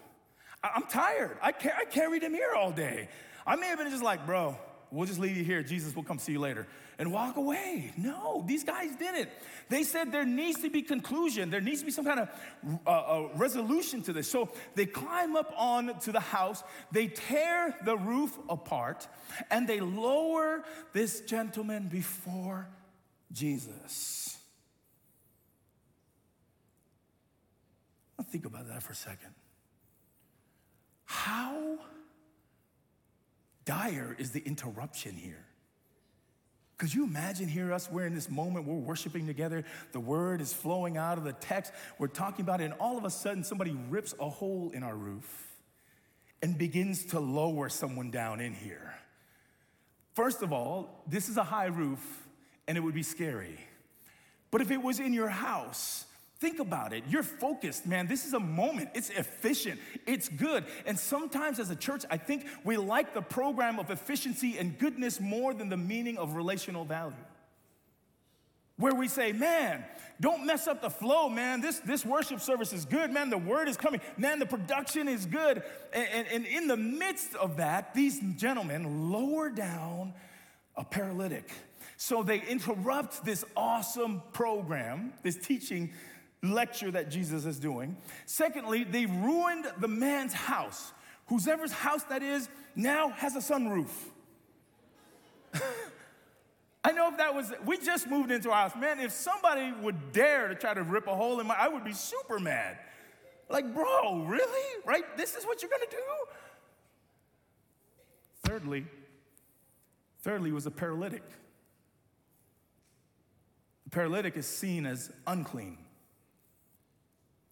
I'm 0.61 0.83
tired. 0.83 1.37
I, 1.41 1.49
I 1.49 1.85
carried 1.85 2.23
him 2.23 2.33
here 2.33 2.53
all 2.55 2.71
day. 2.71 3.07
I 3.45 3.55
may 3.55 3.67
have 3.67 3.77
been 3.77 3.89
just 3.89 4.03
like, 4.03 4.25
bro, 4.25 4.57
we'll 4.91 5.07
just 5.07 5.19
leave 5.19 5.37
you 5.37 5.43
here. 5.43 5.61
Jesus 5.61 5.95
will 5.95 6.03
come 6.03 6.17
see 6.17 6.31
you 6.31 6.39
later 6.39 6.67
and 6.97 7.11
walk 7.11 7.37
away. 7.37 7.91
No, 7.97 8.43
these 8.47 8.63
guys 8.63 8.95
didn't. 8.95 9.29
They 9.69 9.83
said 9.83 10.11
there 10.11 10.25
needs 10.25 10.61
to 10.61 10.69
be 10.69 10.81
conclusion. 10.81 11.49
There 11.49 11.61
needs 11.61 11.81
to 11.81 11.85
be 11.85 11.91
some 11.91 12.05
kind 12.05 12.21
of 12.21 12.29
uh, 12.87 12.89
uh, 12.89 13.29
resolution 13.35 14.01
to 14.03 14.13
this. 14.13 14.29
So 14.29 14.49
they 14.75 14.85
climb 14.85 15.35
up 15.35 15.53
on 15.57 15.99
to 15.99 16.11
the 16.11 16.19
house. 16.19 16.63
They 16.91 17.07
tear 17.07 17.75
the 17.83 17.97
roof 17.97 18.37
apart 18.49 19.07
and 19.51 19.67
they 19.67 19.79
lower 19.79 20.63
this 20.93 21.21
gentleman 21.21 21.87
before 21.87 22.67
Jesus. 23.31 24.37
Now 28.17 28.23
think 28.23 28.45
about 28.45 28.67
that 28.69 28.81
for 28.81 28.93
a 28.93 28.95
second. 28.95 29.33
How 31.03 31.77
dire 33.65 34.15
is 34.17 34.31
the 34.31 34.41
interruption 34.45 35.15
here? 35.15 35.45
Could 36.77 36.93
you 36.93 37.05
imagine 37.05 37.47
here 37.47 37.71
us? 37.71 37.89
We're 37.89 38.05
in 38.05 38.15
this 38.15 38.29
moment, 38.29 38.67
we're 38.67 38.75
worshiping 38.75 39.27
together, 39.27 39.63
the 39.93 39.99
word 39.99 40.41
is 40.41 40.53
flowing 40.53 40.97
out 40.97 41.17
of 41.17 41.23
the 41.23 41.33
text, 41.33 41.71
we're 41.97 42.07
talking 42.07 42.43
about 42.43 42.61
it, 42.61 42.65
and 42.65 42.73
all 42.73 42.97
of 42.97 43.05
a 43.05 43.09
sudden 43.09 43.43
somebody 43.43 43.77
rips 43.89 44.13
a 44.19 44.29
hole 44.29 44.71
in 44.73 44.83
our 44.83 44.95
roof 44.95 45.55
and 46.41 46.57
begins 46.57 47.05
to 47.05 47.19
lower 47.19 47.69
someone 47.69 48.11
down 48.11 48.41
in 48.41 48.53
here. 48.53 48.93
First 50.15 50.41
of 50.41 50.51
all, 50.51 51.03
this 51.07 51.29
is 51.29 51.37
a 51.37 51.43
high 51.43 51.65
roof 51.65 52.27
and 52.67 52.77
it 52.77 52.81
would 52.81 52.93
be 52.93 53.03
scary. 53.03 53.59
But 54.51 54.61
if 54.61 54.71
it 54.71 54.81
was 54.81 54.99
in 54.99 55.13
your 55.13 55.27
house, 55.27 56.05
Think 56.39 56.59
about 56.59 56.91
it. 56.91 57.03
You're 57.07 57.23
focused, 57.23 57.87
man. 57.87 58.07
This 58.07 58.25
is 58.25 58.33
a 58.33 58.39
moment. 58.39 58.89
It's 58.93 59.09
efficient. 59.09 59.79
It's 60.05 60.27
good. 60.27 60.65
And 60.85 60.99
sometimes 60.99 61.59
as 61.59 61.69
a 61.69 61.75
church, 61.75 62.03
I 62.09 62.17
think 62.17 62.45
we 62.65 62.75
like 62.75 63.13
the 63.13 63.21
program 63.21 63.79
of 63.79 63.89
efficiency 63.89 64.57
and 64.57 64.77
goodness 64.77 65.21
more 65.21 65.53
than 65.53 65.69
the 65.69 65.77
meaning 65.77 66.17
of 66.17 66.35
relational 66.35 66.83
value. 66.83 67.15
Where 68.77 68.93
we 68.93 69.07
say, 69.07 69.31
man, 69.31 69.85
don't 70.19 70.45
mess 70.45 70.67
up 70.67 70.81
the 70.81 70.89
flow, 70.89 71.29
man. 71.29 71.61
This, 71.61 71.79
this 71.79 72.05
worship 72.05 72.41
service 72.41 72.73
is 72.73 72.83
good, 72.83 73.11
man. 73.11 73.29
The 73.29 73.37
word 73.37 73.69
is 73.69 73.77
coming, 73.77 74.01
man. 74.17 74.39
The 74.39 74.45
production 74.45 75.07
is 75.07 75.25
good. 75.25 75.63
And, 75.93 76.07
and, 76.13 76.27
and 76.27 76.45
in 76.45 76.67
the 76.67 76.75
midst 76.75 77.33
of 77.35 77.57
that, 77.57 77.93
these 77.93 78.19
gentlemen 78.35 79.09
lower 79.09 79.49
down 79.49 80.13
a 80.75 80.83
paralytic. 80.83 81.49
So 81.95 82.23
they 82.23 82.41
interrupt 82.41 83.23
this 83.23 83.45
awesome 83.55 84.21
program, 84.33 85.13
this 85.23 85.37
teaching 85.37 85.93
lecture 86.53 86.91
that 86.91 87.09
Jesus 87.09 87.45
is 87.45 87.59
doing. 87.59 87.97
Secondly, 88.25 88.83
they 88.83 89.05
ruined 89.05 89.65
the 89.79 89.87
man's 89.87 90.33
house. 90.33 90.93
Whoever's 91.27 91.71
house 91.71 92.03
that 92.05 92.21
is 92.21 92.49
now 92.75 93.09
has 93.09 93.35
a 93.35 93.39
sunroof. 93.39 93.89
I 96.83 96.91
know 96.91 97.09
if 97.09 97.17
that 97.17 97.33
was, 97.33 97.51
we 97.65 97.79
just 97.79 98.07
moved 98.07 98.29
into 98.29 98.51
our 98.51 98.69
house. 98.69 98.79
Man, 98.79 98.99
if 98.99 99.11
somebody 99.11 99.71
would 99.81 100.11
dare 100.11 100.49
to 100.49 100.55
try 100.55 100.73
to 100.73 100.83
rip 100.83 101.07
a 101.07 101.15
hole 101.15 101.39
in 101.39 101.47
my, 101.47 101.55
I 101.55 101.67
would 101.67 101.83
be 101.83 101.93
super 101.93 102.37
mad. 102.37 102.77
Like, 103.49 103.73
bro, 103.73 104.25
really? 104.25 104.83
Right? 104.85 105.17
This 105.17 105.35
is 105.35 105.45
what 105.45 105.61
you're 105.61 105.71
gonna 105.71 105.85
do? 105.89 105.97
Thirdly, 108.43 108.85
thirdly 110.21 110.51
was 110.51 110.67
a 110.67 110.71
paralytic. 110.71 111.23
The 113.85 113.89
paralytic 113.89 114.37
is 114.37 114.45
seen 114.45 114.85
as 114.85 115.11
unclean. 115.25 115.79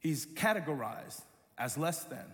He's 0.03 0.25
categorized 0.25 1.21
as 1.57 1.77
less 1.77 2.03
than. 2.03 2.25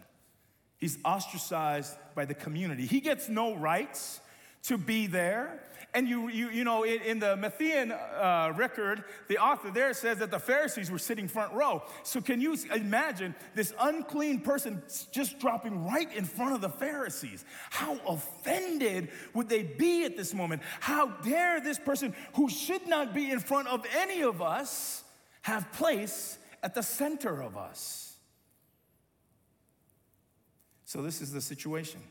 He's 0.79 0.97
ostracized 1.05 1.95
by 2.15 2.25
the 2.25 2.33
community. 2.33 2.85
He 2.85 2.99
gets 2.99 3.29
no 3.29 3.55
rights 3.55 4.21
to 4.63 4.77
be 4.77 5.07
there. 5.07 5.61
And 5.93 6.07
you, 6.07 6.29
you, 6.29 6.49
you 6.49 6.63
know, 6.63 6.83
in, 6.83 7.01
in 7.01 7.19
the 7.19 7.35
Matthean 7.35 7.91
uh, 7.91 8.53
record, 8.53 9.03
the 9.27 9.39
author 9.39 9.71
there 9.71 9.93
says 9.93 10.19
that 10.19 10.29
the 10.29 10.39
Pharisees 10.39 10.91
were 10.91 10.99
sitting 10.99 11.27
front 11.27 11.53
row. 11.53 11.83
So 12.03 12.21
can 12.21 12.39
you 12.39 12.55
imagine 12.75 13.33
this 13.55 13.73
unclean 13.79 14.41
person 14.41 14.83
just 15.11 15.39
dropping 15.39 15.85
right 15.85 16.11
in 16.15 16.25
front 16.25 16.53
of 16.53 16.61
the 16.61 16.69
Pharisees? 16.69 17.43
How 17.71 17.97
offended 18.07 19.09
would 19.33 19.49
they 19.49 19.63
be 19.63 20.05
at 20.05 20.15
this 20.15 20.33
moment? 20.33 20.61
How 20.79 21.07
dare 21.07 21.59
this 21.59 21.79
person 21.79 22.15
who 22.35 22.49
should 22.49 22.87
not 22.87 23.13
be 23.13 23.31
in 23.31 23.39
front 23.39 23.67
of 23.67 23.83
any 23.95 24.21
of 24.21 24.41
us 24.41 25.03
have 25.41 25.71
place 25.71 26.37
at 26.61 26.73
the 26.73 26.83
center 26.83 27.41
of 27.41 27.57
us. 27.57 28.15
So, 30.85 31.01
this 31.01 31.21
is 31.21 31.31
the 31.31 31.41
situation. 31.41 32.01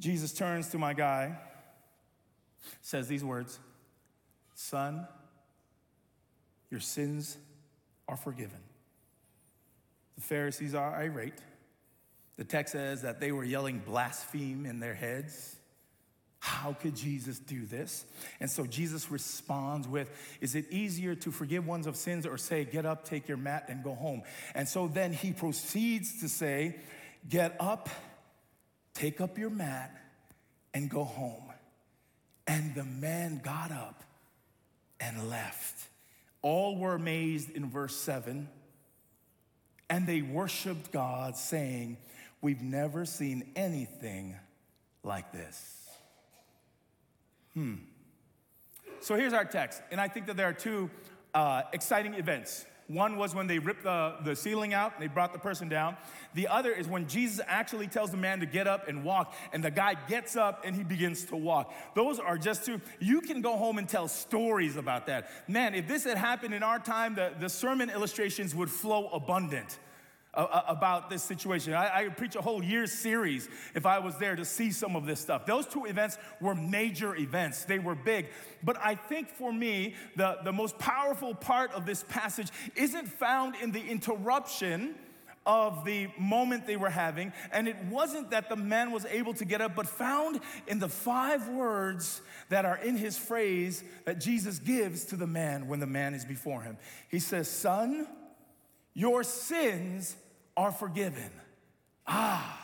Jesus 0.00 0.32
turns 0.32 0.68
to 0.70 0.78
my 0.78 0.94
guy, 0.94 1.36
says 2.80 3.08
these 3.08 3.24
words 3.24 3.58
Son, 4.54 5.06
your 6.70 6.80
sins 6.80 7.36
are 8.08 8.16
forgiven. 8.16 8.60
The 10.16 10.22
Pharisees 10.22 10.74
are 10.74 10.94
irate. 10.94 11.40
The 12.36 12.44
text 12.44 12.72
says 12.72 13.02
that 13.02 13.20
they 13.20 13.32
were 13.32 13.44
yelling 13.44 13.78
blaspheme 13.78 14.66
in 14.66 14.80
their 14.80 14.94
heads. 14.94 15.56
How 16.44 16.74
could 16.74 16.94
Jesus 16.94 17.38
do 17.38 17.64
this? 17.64 18.04
And 18.38 18.50
so 18.50 18.66
Jesus 18.66 19.10
responds 19.10 19.88
with, 19.88 20.10
Is 20.42 20.54
it 20.54 20.70
easier 20.70 21.14
to 21.14 21.30
forgive 21.30 21.66
ones 21.66 21.86
of 21.86 21.96
sins 21.96 22.26
or 22.26 22.36
say, 22.36 22.66
Get 22.66 22.84
up, 22.84 23.06
take 23.06 23.28
your 23.28 23.38
mat, 23.38 23.64
and 23.68 23.82
go 23.82 23.94
home? 23.94 24.24
And 24.54 24.68
so 24.68 24.86
then 24.86 25.14
he 25.14 25.32
proceeds 25.32 26.20
to 26.20 26.28
say, 26.28 26.76
Get 27.26 27.56
up, 27.58 27.88
take 28.92 29.22
up 29.22 29.38
your 29.38 29.48
mat, 29.48 29.90
and 30.74 30.90
go 30.90 31.04
home. 31.04 31.50
And 32.46 32.74
the 32.74 32.84
man 32.84 33.40
got 33.42 33.72
up 33.72 34.04
and 35.00 35.30
left. 35.30 35.88
All 36.42 36.76
were 36.76 36.94
amazed 36.94 37.48
in 37.52 37.70
verse 37.70 37.96
7, 37.96 38.50
and 39.88 40.06
they 40.06 40.20
worshiped 40.20 40.92
God, 40.92 41.38
saying, 41.38 41.96
We've 42.42 42.60
never 42.60 43.06
seen 43.06 43.50
anything 43.56 44.36
like 45.02 45.32
this. 45.32 45.83
Hmm. 47.54 47.74
So 49.00 49.16
here's 49.16 49.32
our 49.32 49.44
text, 49.44 49.82
and 49.90 50.00
I 50.00 50.08
think 50.08 50.26
that 50.26 50.36
there 50.36 50.48
are 50.48 50.52
two 50.52 50.90
uh, 51.34 51.62
exciting 51.72 52.14
events. 52.14 52.64
One 52.86 53.16
was 53.16 53.34
when 53.34 53.46
they 53.46 53.58
ripped 53.58 53.84
the, 53.84 54.16
the 54.24 54.36
ceiling 54.36 54.74
out 54.74 54.92
and 54.94 55.02
they 55.02 55.06
brought 55.06 55.32
the 55.32 55.38
person 55.38 55.68
down. 55.68 55.96
The 56.34 56.48
other 56.48 56.70
is 56.70 56.86
when 56.86 57.08
Jesus 57.08 57.40
actually 57.46 57.86
tells 57.86 58.10
the 58.10 58.18
man 58.18 58.40
to 58.40 58.46
get 58.46 58.66
up 58.66 58.88
and 58.88 59.04
walk, 59.04 59.34
and 59.52 59.64
the 59.64 59.70
guy 59.70 59.96
gets 60.06 60.36
up 60.36 60.64
and 60.64 60.76
he 60.76 60.84
begins 60.84 61.24
to 61.26 61.36
walk. 61.36 61.72
Those 61.94 62.18
are 62.18 62.36
just 62.36 62.66
two. 62.66 62.80
You 63.00 63.22
can 63.22 63.40
go 63.40 63.56
home 63.56 63.78
and 63.78 63.88
tell 63.88 64.06
stories 64.08 64.76
about 64.76 65.06
that. 65.06 65.30
Man, 65.48 65.74
if 65.74 65.88
this 65.88 66.04
had 66.04 66.18
happened 66.18 66.52
in 66.52 66.62
our 66.62 66.78
time, 66.78 67.14
the, 67.14 67.32
the 67.38 67.48
sermon 67.48 67.88
illustrations 67.88 68.54
would 68.54 68.70
flow 68.70 69.08
abundant 69.08 69.78
about 70.36 71.10
this 71.10 71.22
situation. 71.22 71.74
I, 71.74 72.04
I 72.04 72.08
preach 72.08 72.36
a 72.36 72.40
whole 72.40 72.62
year 72.62 72.86
series 72.86 73.48
if 73.74 73.86
I 73.86 73.98
was 73.98 74.16
there 74.18 74.36
to 74.36 74.44
see 74.44 74.70
some 74.70 74.96
of 74.96 75.06
this 75.06 75.20
stuff. 75.20 75.46
Those 75.46 75.66
two 75.66 75.84
events 75.84 76.18
were 76.40 76.54
major 76.54 77.16
events, 77.16 77.64
they 77.64 77.78
were 77.78 77.94
big. 77.94 78.26
But 78.62 78.76
I 78.82 78.94
think 78.94 79.28
for 79.28 79.52
me, 79.52 79.94
the, 80.16 80.38
the 80.44 80.52
most 80.52 80.78
powerful 80.78 81.34
part 81.34 81.72
of 81.72 81.86
this 81.86 82.04
passage 82.08 82.48
isn't 82.74 83.08
found 83.08 83.54
in 83.56 83.72
the 83.72 83.82
interruption 83.82 84.94
of 85.46 85.84
the 85.84 86.08
moment 86.18 86.66
they 86.66 86.76
were 86.76 86.90
having. 86.90 87.32
And 87.52 87.68
it 87.68 87.76
wasn't 87.90 88.30
that 88.30 88.48
the 88.48 88.56
man 88.56 88.90
was 88.90 89.04
able 89.06 89.34
to 89.34 89.44
get 89.44 89.60
up, 89.60 89.74
but 89.74 89.86
found 89.86 90.40
in 90.66 90.78
the 90.78 90.88
five 90.88 91.48
words 91.48 92.22
that 92.48 92.64
are 92.64 92.78
in 92.78 92.96
his 92.96 93.18
phrase 93.18 93.84
that 94.04 94.20
Jesus 94.20 94.58
gives 94.58 95.04
to 95.06 95.16
the 95.16 95.26
man 95.26 95.68
when 95.68 95.80
the 95.80 95.86
man 95.86 96.14
is 96.14 96.24
before 96.24 96.62
him. 96.62 96.78
He 97.10 97.18
says, 97.18 97.48
Son, 97.48 98.06
your 98.94 99.22
sins 99.22 100.16
are 100.56 100.72
forgiven. 100.72 101.30
Ah. 102.06 102.60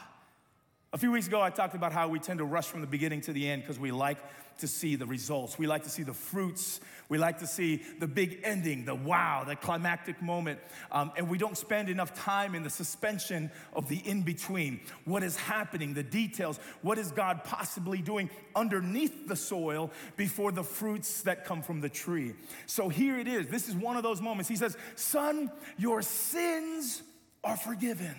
A 0.92 0.98
few 0.98 1.12
weeks 1.12 1.28
ago, 1.28 1.40
I 1.40 1.50
talked 1.50 1.76
about 1.76 1.92
how 1.92 2.08
we 2.08 2.18
tend 2.18 2.38
to 2.38 2.44
rush 2.44 2.66
from 2.66 2.80
the 2.80 2.86
beginning 2.86 3.20
to 3.22 3.32
the 3.32 3.48
end 3.48 3.62
because 3.62 3.78
we 3.78 3.92
like 3.92 4.18
to 4.58 4.66
see 4.66 4.96
the 4.96 5.06
results. 5.06 5.56
We 5.56 5.68
like 5.68 5.84
to 5.84 5.88
see 5.88 6.02
the 6.02 6.12
fruits. 6.12 6.80
We 7.08 7.16
like 7.16 7.38
to 7.38 7.46
see 7.46 7.82
the 7.98 8.08
big 8.08 8.40
ending, 8.42 8.84
the 8.84 8.94
wow, 8.96 9.44
the 9.46 9.54
climactic 9.54 10.20
moment. 10.20 10.58
Um, 10.90 11.12
and 11.16 11.28
we 11.28 11.38
don't 11.38 11.56
spend 11.56 11.88
enough 11.88 12.12
time 12.14 12.56
in 12.56 12.64
the 12.64 12.70
suspension 12.70 13.52
of 13.72 13.88
the 13.88 13.98
in 13.98 14.22
between. 14.22 14.80
What 15.04 15.22
is 15.22 15.36
happening, 15.36 15.94
the 15.94 16.02
details. 16.02 16.58
What 16.82 16.98
is 16.98 17.12
God 17.12 17.44
possibly 17.44 17.98
doing 17.98 18.28
underneath 18.56 19.28
the 19.28 19.36
soil 19.36 19.92
before 20.16 20.52
the 20.52 20.64
fruits 20.64 21.22
that 21.22 21.44
come 21.44 21.62
from 21.62 21.80
the 21.80 21.88
tree? 21.88 22.34
So 22.66 22.88
here 22.88 23.18
it 23.18 23.28
is. 23.28 23.46
This 23.46 23.68
is 23.68 23.74
one 23.74 23.96
of 23.96 24.02
those 24.02 24.20
moments. 24.20 24.48
He 24.48 24.56
says, 24.56 24.76
Son, 24.96 25.50
your 25.78 26.02
sins 26.02 27.02
are 27.42 27.56
forgiven. 27.56 28.14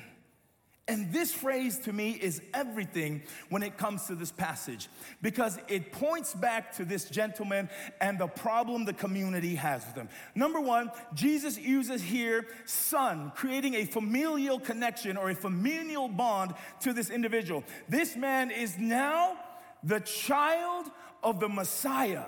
And 0.87 1.13
this 1.13 1.31
phrase 1.31 1.77
to 1.79 1.93
me 1.93 2.11
is 2.11 2.41
everything 2.53 3.21
when 3.49 3.63
it 3.63 3.77
comes 3.77 4.07
to 4.07 4.15
this 4.15 4.31
passage 4.31 4.89
because 5.21 5.57
it 5.69 5.91
points 5.93 6.33
back 6.33 6.75
to 6.75 6.85
this 6.85 7.05
gentleman 7.05 7.69
and 8.01 8.19
the 8.19 8.27
problem 8.27 8.83
the 8.83 8.93
community 8.93 9.55
has 9.55 9.85
with 9.85 9.95
him. 9.95 10.09
Number 10.35 10.59
one, 10.59 10.91
Jesus 11.13 11.57
uses 11.57 12.01
here 12.01 12.47
son, 12.65 13.31
creating 13.35 13.75
a 13.75 13.85
familial 13.85 14.59
connection 14.59 15.15
or 15.15 15.29
a 15.29 15.35
familial 15.35 16.09
bond 16.09 16.55
to 16.81 16.91
this 16.93 17.09
individual. 17.09 17.63
This 17.87 18.17
man 18.17 18.51
is 18.51 18.77
now 18.77 19.37
the 19.83 20.01
child 20.01 20.87
of 21.23 21.39
the 21.39 21.47
Messiah. 21.47 22.25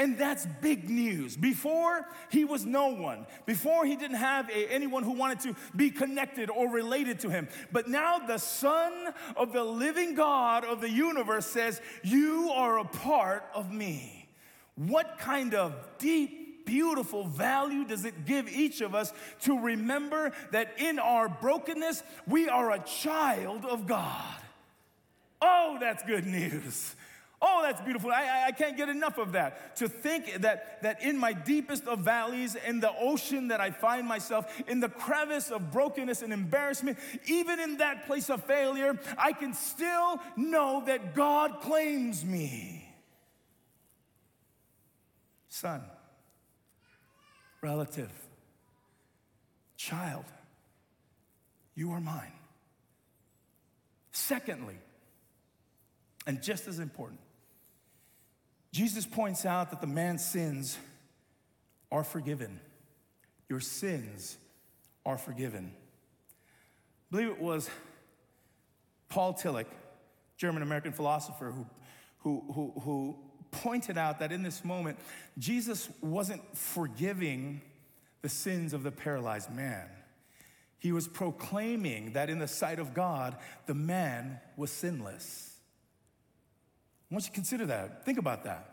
And 0.00 0.16
that's 0.16 0.46
big 0.62 0.88
news. 0.88 1.36
Before, 1.36 2.06
he 2.30 2.46
was 2.46 2.64
no 2.64 2.88
one. 2.88 3.26
Before, 3.44 3.84
he 3.84 3.96
didn't 3.96 4.16
have 4.16 4.48
a, 4.48 4.72
anyone 4.72 5.02
who 5.02 5.12
wanted 5.12 5.40
to 5.40 5.54
be 5.76 5.90
connected 5.90 6.48
or 6.48 6.70
related 6.70 7.20
to 7.20 7.28
him. 7.28 7.48
But 7.70 7.86
now, 7.86 8.18
the 8.18 8.38
Son 8.38 9.12
of 9.36 9.52
the 9.52 9.62
living 9.62 10.14
God 10.14 10.64
of 10.64 10.80
the 10.80 10.88
universe 10.88 11.44
says, 11.44 11.82
You 12.02 12.50
are 12.54 12.78
a 12.78 12.84
part 12.86 13.44
of 13.54 13.70
me. 13.70 14.26
What 14.74 15.18
kind 15.18 15.52
of 15.52 15.74
deep, 15.98 16.64
beautiful 16.64 17.24
value 17.24 17.84
does 17.84 18.06
it 18.06 18.24
give 18.24 18.48
each 18.48 18.80
of 18.80 18.94
us 18.94 19.12
to 19.42 19.60
remember 19.60 20.32
that 20.52 20.76
in 20.78 20.98
our 20.98 21.28
brokenness, 21.28 22.02
we 22.26 22.48
are 22.48 22.70
a 22.70 22.78
child 22.78 23.66
of 23.66 23.86
God? 23.86 24.40
Oh, 25.42 25.76
that's 25.78 26.02
good 26.04 26.24
news. 26.24 26.96
Oh, 27.42 27.62
that's 27.62 27.80
beautiful. 27.80 28.10
I, 28.10 28.44
I, 28.48 28.52
can't 28.52 28.76
get 28.76 28.90
enough 28.90 29.16
of 29.16 29.32
that. 29.32 29.76
To 29.76 29.88
think 29.88 30.42
that, 30.42 30.82
that 30.82 31.02
in 31.02 31.16
my 31.16 31.32
deepest 31.32 31.86
of 31.86 32.00
valleys, 32.00 32.54
in 32.54 32.80
the 32.80 32.92
ocean 32.98 33.48
that 33.48 33.62
I 33.62 33.70
find 33.70 34.06
myself, 34.06 34.60
in 34.68 34.80
the 34.80 34.90
crevice 34.90 35.50
of 35.50 35.70
brokenness 35.72 36.20
and 36.20 36.34
embarrassment, 36.34 36.98
even 37.26 37.58
in 37.58 37.78
that 37.78 38.06
place 38.06 38.28
of 38.28 38.44
failure, 38.44 38.98
I 39.16 39.32
can 39.32 39.54
still 39.54 40.20
know 40.36 40.82
that 40.84 41.14
God 41.14 41.60
claims 41.62 42.26
me. 42.26 42.86
Son, 45.48 45.82
relative, 47.62 48.12
child, 49.78 50.26
you 51.74 51.92
are 51.92 52.00
mine. 52.00 52.32
Secondly, 54.12 54.76
and 56.26 56.42
just 56.42 56.68
as 56.68 56.78
important, 56.78 57.18
Jesus 58.72 59.04
points 59.04 59.44
out 59.44 59.70
that 59.70 59.80
the 59.80 59.86
man's 59.86 60.24
sins 60.24 60.78
are 61.90 62.04
forgiven. 62.04 62.60
Your 63.48 63.60
sins 63.60 64.36
are 65.04 65.18
forgiven. 65.18 65.72
I 65.74 67.16
believe 67.16 67.28
it 67.28 67.40
was 67.40 67.68
Paul 69.08 69.34
Tillich, 69.34 69.66
German 70.36 70.62
American 70.62 70.92
philosopher, 70.92 71.50
who, 71.50 71.66
who, 72.18 72.44
who, 72.52 72.80
who 72.80 73.18
pointed 73.50 73.98
out 73.98 74.20
that 74.20 74.30
in 74.30 74.42
this 74.42 74.64
moment, 74.64 74.98
Jesus 75.36 75.88
wasn't 76.00 76.56
forgiving 76.56 77.60
the 78.22 78.28
sins 78.28 78.72
of 78.72 78.82
the 78.82 78.92
paralyzed 78.92 79.50
man. 79.50 79.88
He 80.78 80.92
was 80.92 81.08
proclaiming 81.08 82.12
that 82.12 82.30
in 82.30 82.38
the 82.38 82.48
sight 82.48 82.78
of 82.78 82.94
God, 82.94 83.36
the 83.66 83.74
man 83.74 84.40
was 84.56 84.70
sinless. 84.70 85.49
I 87.10 87.14
want 87.14 87.24
you 87.24 87.30
to 87.30 87.34
consider 87.34 87.66
that. 87.66 88.04
Think 88.04 88.18
about 88.18 88.44
that. 88.44 88.70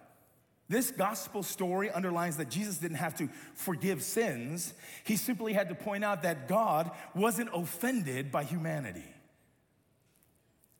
This 0.69 0.91
gospel 0.91 1.43
story 1.43 1.89
underlines 1.89 2.37
that 2.37 2.49
Jesus 2.49 2.77
didn't 2.77 2.97
have 2.97 3.17
to 3.17 3.29
forgive 3.55 4.03
sins. 4.03 4.73
He 5.05 5.15
simply 5.15 5.53
had 5.53 5.69
to 5.69 5.75
point 5.75 6.03
out 6.03 6.23
that 6.23 6.47
God 6.47 6.91
wasn't 7.15 7.49
offended 7.53 8.31
by 8.31 8.43
humanity. 8.43 9.05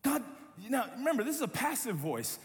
God, 0.04 0.24
now 0.70 0.86
remember, 0.98 1.24
this 1.24 1.38
is 1.38 1.42
a 1.42 1.48
passive 1.48 1.96
voice 1.96 2.38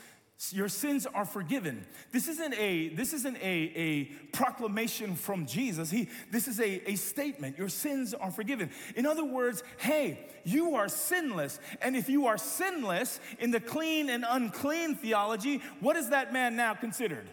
your 0.51 0.69
sins 0.69 1.07
are 1.07 1.25
forgiven. 1.25 1.87
This 2.11 2.27
isn't 2.27 2.55
a, 2.55 2.89
this 2.89 3.13
isn't 3.13 3.37
a, 3.37 3.73
a 3.77 4.05
proclamation 4.33 5.15
from 5.15 5.47
Jesus. 5.47 5.91
He, 5.91 6.09
this 6.31 6.49
is 6.49 6.59
a, 6.59 6.91
a 6.91 6.97
statement. 6.97 7.59
Your 7.59 7.69
sins 7.69 8.13
are 8.13 8.31
forgiven. 8.31 8.71
In 8.97 9.07
other 9.07 9.25
words, 9.25 9.63
hey, 9.77 10.27
you 10.45 10.75
are 10.75 10.89
sinless. 10.89 11.61
And 11.81 11.95
if 11.95 12.09
you 12.09 12.27
are 12.27 12.39
sinless 12.39 13.21
in 13.39 13.53
the 13.53 13.61
clean 13.61 14.11
and 14.11 14.25
unclean 14.29 14.97
theology, 14.97 15.63
what 15.81 15.97
is 15.97 16.11
that 16.11 16.33
man 16.33 16.57
now 16.57 16.75
considered? 16.75 17.29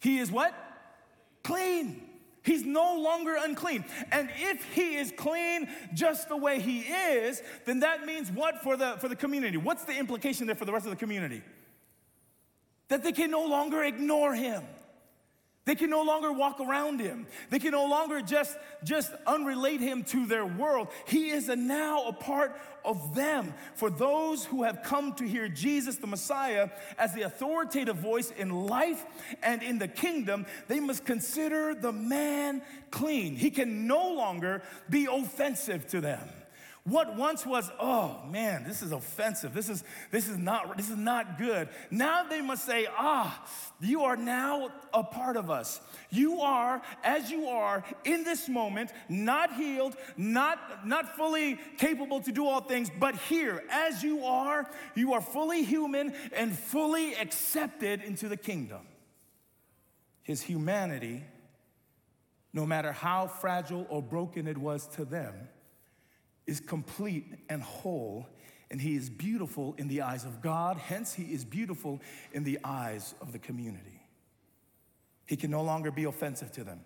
He 0.00 0.18
is 0.18 0.30
what? 0.30 0.54
Clean. 1.42 2.08
He's 2.42 2.64
no 2.64 3.00
longer 3.00 3.36
unclean. 3.38 3.84
And 4.10 4.30
if 4.36 4.64
he 4.72 4.96
is 4.96 5.12
clean 5.16 5.68
just 5.94 6.28
the 6.28 6.36
way 6.36 6.58
he 6.60 6.80
is, 6.80 7.42
then 7.66 7.80
that 7.80 8.06
means 8.06 8.30
what 8.30 8.62
for 8.62 8.76
the, 8.76 8.96
for 8.98 9.08
the 9.08 9.16
community? 9.16 9.58
What's 9.58 9.84
the 9.84 9.96
implication 9.96 10.46
there 10.46 10.56
for 10.56 10.64
the 10.64 10.72
rest 10.72 10.86
of 10.86 10.90
the 10.90 10.96
community? 10.96 11.42
That 12.88 13.02
they 13.02 13.12
can 13.12 13.30
no 13.30 13.46
longer 13.46 13.82
ignore 13.82 14.34
him. 14.34 14.62
They 15.64 15.76
can 15.76 15.90
no 15.90 16.02
longer 16.02 16.32
walk 16.32 16.58
around 16.58 16.98
him. 17.00 17.26
They 17.50 17.60
can 17.60 17.70
no 17.70 17.86
longer 17.86 18.20
just, 18.20 18.58
just 18.82 19.12
unrelate 19.28 19.80
him 19.80 20.02
to 20.04 20.26
their 20.26 20.44
world. 20.44 20.88
He 21.06 21.30
is 21.30 21.48
a 21.48 21.54
now 21.54 22.08
a 22.08 22.12
part 22.12 22.60
of 22.84 23.14
them. 23.14 23.54
For 23.74 23.88
those 23.88 24.44
who 24.44 24.64
have 24.64 24.82
come 24.82 25.12
to 25.14 25.24
hear 25.24 25.48
Jesus, 25.48 25.96
the 25.96 26.08
Messiah, 26.08 26.70
as 26.98 27.14
the 27.14 27.22
authoritative 27.22 27.96
voice 27.96 28.32
in 28.32 28.66
life 28.66 29.04
and 29.40 29.62
in 29.62 29.78
the 29.78 29.86
kingdom, 29.86 30.46
they 30.66 30.80
must 30.80 31.04
consider 31.04 31.76
the 31.76 31.92
man 31.92 32.62
clean. 32.90 33.36
He 33.36 33.50
can 33.50 33.86
no 33.86 34.14
longer 34.14 34.62
be 34.90 35.06
offensive 35.06 35.86
to 35.88 36.00
them. 36.00 36.28
What 36.84 37.14
once 37.14 37.46
was, 37.46 37.70
oh 37.78 38.20
man, 38.28 38.64
this 38.64 38.82
is 38.82 38.90
offensive. 38.90 39.54
This 39.54 39.68
is 39.68 39.84
this 40.10 40.28
is 40.28 40.36
not 40.36 40.76
this 40.76 40.90
is 40.90 40.96
not 40.96 41.38
good. 41.38 41.68
Now 41.92 42.24
they 42.24 42.40
must 42.40 42.64
say, 42.64 42.88
ah, 42.90 43.46
you 43.80 44.02
are 44.02 44.16
now 44.16 44.70
a 44.92 45.04
part 45.04 45.36
of 45.36 45.48
us. 45.48 45.80
You 46.10 46.40
are 46.40 46.82
as 47.04 47.30
you 47.30 47.46
are 47.46 47.84
in 48.04 48.24
this 48.24 48.48
moment, 48.48 48.90
not 49.08 49.54
healed, 49.54 49.94
not 50.16 50.84
not 50.84 51.16
fully 51.16 51.60
capable 51.78 52.20
to 52.20 52.32
do 52.32 52.48
all 52.48 52.62
things, 52.62 52.90
but 52.98 53.14
here 53.14 53.62
as 53.70 54.02
you 54.02 54.24
are, 54.24 54.68
you 54.96 55.12
are 55.12 55.20
fully 55.20 55.62
human 55.62 56.12
and 56.32 56.52
fully 56.58 57.14
accepted 57.14 58.02
into 58.02 58.28
the 58.28 58.36
kingdom. 58.36 58.88
His 60.24 60.42
humanity, 60.42 61.22
no 62.52 62.66
matter 62.66 62.90
how 62.90 63.28
fragile 63.28 63.86
or 63.88 64.02
broken 64.02 64.48
it 64.48 64.58
was 64.58 64.88
to 64.96 65.04
them, 65.04 65.48
is 66.46 66.60
complete 66.60 67.26
and 67.48 67.62
whole, 67.62 68.26
and 68.70 68.80
he 68.80 68.96
is 68.96 69.10
beautiful 69.10 69.74
in 69.78 69.88
the 69.88 70.02
eyes 70.02 70.24
of 70.24 70.40
God, 70.40 70.76
hence, 70.76 71.12
he 71.12 71.24
is 71.24 71.44
beautiful 71.44 72.00
in 72.32 72.44
the 72.44 72.58
eyes 72.64 73.14
of 73.20 73.32
the 73.32 73.38
community. 73.38 74.00
He 75.26 75.36
can 75.36 75.50
no 75.50 75.62
longer 75.62 75.90
be 75.90 76.04
offensive 76.04 76.52
to 76.52 76.64
them. 76.64 76.80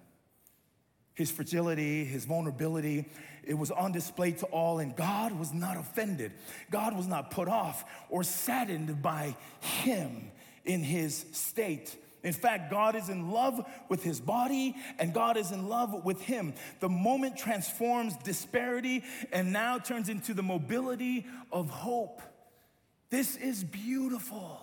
His 1.15 1.31
fragility, 1.31 2.05
his 2.05 2.27
vulnerability, 2.27 3.07
it 3.43 3.55
was 3.55 3.71
on 3.71 3.93
display 3.93 4.33
to 4.33 4.47
all, 4.47 4.81
and 4.81 4.95
God 4.95 5.33
was 5.33 5.55
not 5.55 5.79
offended. 5.79 6.33
God 6.71 6.95
was 6.95 7.07
not 7.07 7.31
put 7.31 7.49
off 7.49 7.85
or 8.11 8.23
saddened 8.23 9.01
by 9.01 9.35
him 9.61 10.31
in 10.65 10.83
his 10.83 11.25
state 11.33 11.97
in 12.27 12.33
fact, 12.33 12.73
God 12.73 12.97
is 12.97 13.09
in 13.09 13.31
love 13.31 13.65
with 13.89 14.03
his 14.03 14.21
body 14.21 14.75
and 14.99 15.15
God 15.15 15.37
is 15.37 15.53
in 15.53 15.69
love 15.69 16.05
with 16.05 16.21
him. 16.21 16.55
The 16.81 16.89
moment 16.89 17.37
transforms 17.37 18.17
disparity 18.17 19.05
and 19.31 19.53
now 19.53 19.79
turns 19.79 20.09
into 20.09 20.35
the 20.35 20.43
mobility 20.43 21.25
of 21.53 21.71
hope. 21.71 22.21
This 23.11 23.37
is 23.37 23.63
beautiful. 23.63 24.61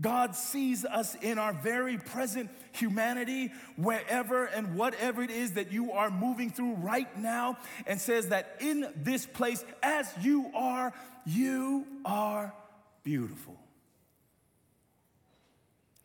God 0.00 0.34
sees 0.34 0.86
us 0.86 1.14
in 1.16 1.38
our 1.38 1.52
very 1.52 1.98
present 1.98 2.48
humanity, 2.72 3.52
wherever 3.76 4.46
and 4.46 4.74
whatever 4.74 5.22
it 5.22 5.30
is 5.30 5.52
that 5.52 5.70
you 5.70 5.92
are 5.92 6.10
moving 6.10 6.50
through 6.50 6.76
right 6.76 7.18
now, 7.18 7.58
and 7.86 8.00
says 8.00 8.28
that 8.28 8.56
in 8.60 8.90
this 8.96 9.26
place, 9.26 9.62
as 9.82 10.10
you 10.22 10.50
are, 10.54 10.94
you 11.26 11.86
are 12.06 12.54
beautiful. 13.04 13.58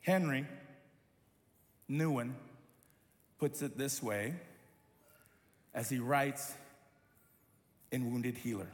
Henry 0.02 0.46
Nouwen 1.90 2.34
puts 3.40 3.62
it 3.62 3.78
this 3.78 4.02
way 4.02 4.34
as 5.74 5.90
he 5.90 6.00
writes 6.00 6.54
in 7.92 8.12
Wounded 8.12 8.38
Healer. 8.38 8.70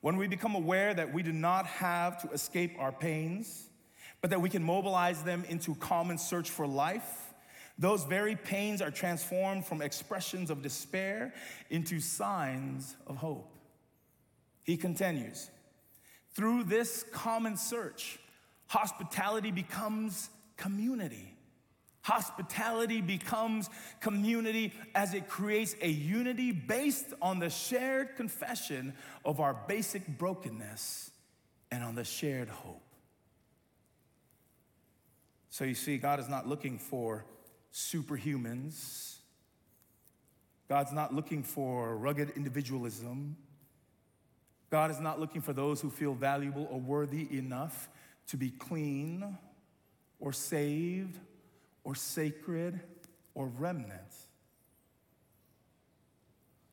When 0.00 0.16
we 0.16 0.26
become 0.26 0.54
aware 0.54 0.92
that 0.94 1.12
we 1.12 1.22
do 1.22 1.32
not 1.32 1.66
have 1.66 2.20
to 2.22 2.30
escape 2.30 2.74
our 2.78 2.92
pains, 2.92 3.68
but 4.20 4.30
that 4.30 4.40
we 4.40 4.48
can 4.48 4.62
mobilize 4.62 5.22
them 5.22 5.44
into 5.48 5.74
common 5.76 6.18
search 6.18 6.50
for 6.50 6.66
life, 6.66 7.32
those 7.78 8.04
very 8.04 8.36
pains 8.36 8.82
are 8.82 8.90
transformed 8.90 9.64
from 9.64 9.80
expressions 9.80 10.50
of 10.50 10.62
despair 10.62 11.32
into 11.70 12.00
signs 12.00 12.96
of 13.06 13.16
hope. 13.16 13.52
He 14.64 14.76
continues, 14.76 15.50
through 16.34 16.64
this 16.64 17.04
common 17.12 17.56
search, 17.56 18.18
Hospitality 18.72 19.50
becomes 19.50 20.30
community. 20.56 21.36
Hospitality 22.00 23.02
becomes 23.02 23.68
community 24.00 24.72
as 24.94 25.12
it 25.12 25.28
creates 25.28 25.76
a 25.82 25.90
unity 25.90 26.52
based 26.52 27.12
on 27.20 27.38
the 27.38 27.50
shared 27.50 28.16
confession 28.16 28.94
of 29.26 29.40
our 29.40 29.52
basic 29.68 30.06
brokenness 30.16 31.10
and 31.70 31.84
on 31.84 31.96
the 31.96 32.02
shared 32.02 32.48
hope. 32.48 32.80
So 35.50 35.64
you 35.64 35.74
see, 35.74 35.98
God 35.98 36.18
is 36.18 36.30
not 36.30 36.48
looking 36.48 36.78
for 36.78 37.26
superhumans. 37.74 39.16
God's 40.70 40.92
not 40.92 41.14
looking 41.14 41.42
for 41.42 41.94
rugged 41.94 42.30
individualism. 42.36 43.36
God 44.70 44.90
is 44.90 44.98
not 44.98 45.20
looking 45.20 45.42
for 45.42 45.52
those 45.52 45.82
who 45.82 45.90
feel 45.90 46.14
valuable 46.14 46.66
or 46.70 46.80
worthy 46.80 47.28
enough 47.36 47.90
to 48.32 48.38
be 48.38 48.48
clean 48.48 49.36
or 50.18 50.32
saved 50.32 51.18
or 51.84 51.94
sacred 51.94 52.80
or 53.34 53.46
remnant. 53.58 54.00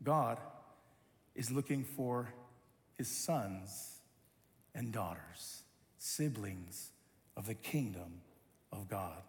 God 0.01 0.39
is 1.35 1.51
looking 1.51 1.83
for 1.83 2.29
his 2.97 3.09
sons 3.09 3.99
and 4.73 4.93
daughters, 4.93 5.63
siblings 5.97 6.91
of 7.35 7.45
the 7.45 7.55
kingdom 7.55 8.21
of 8.71 8.87
God. 8.87 9.21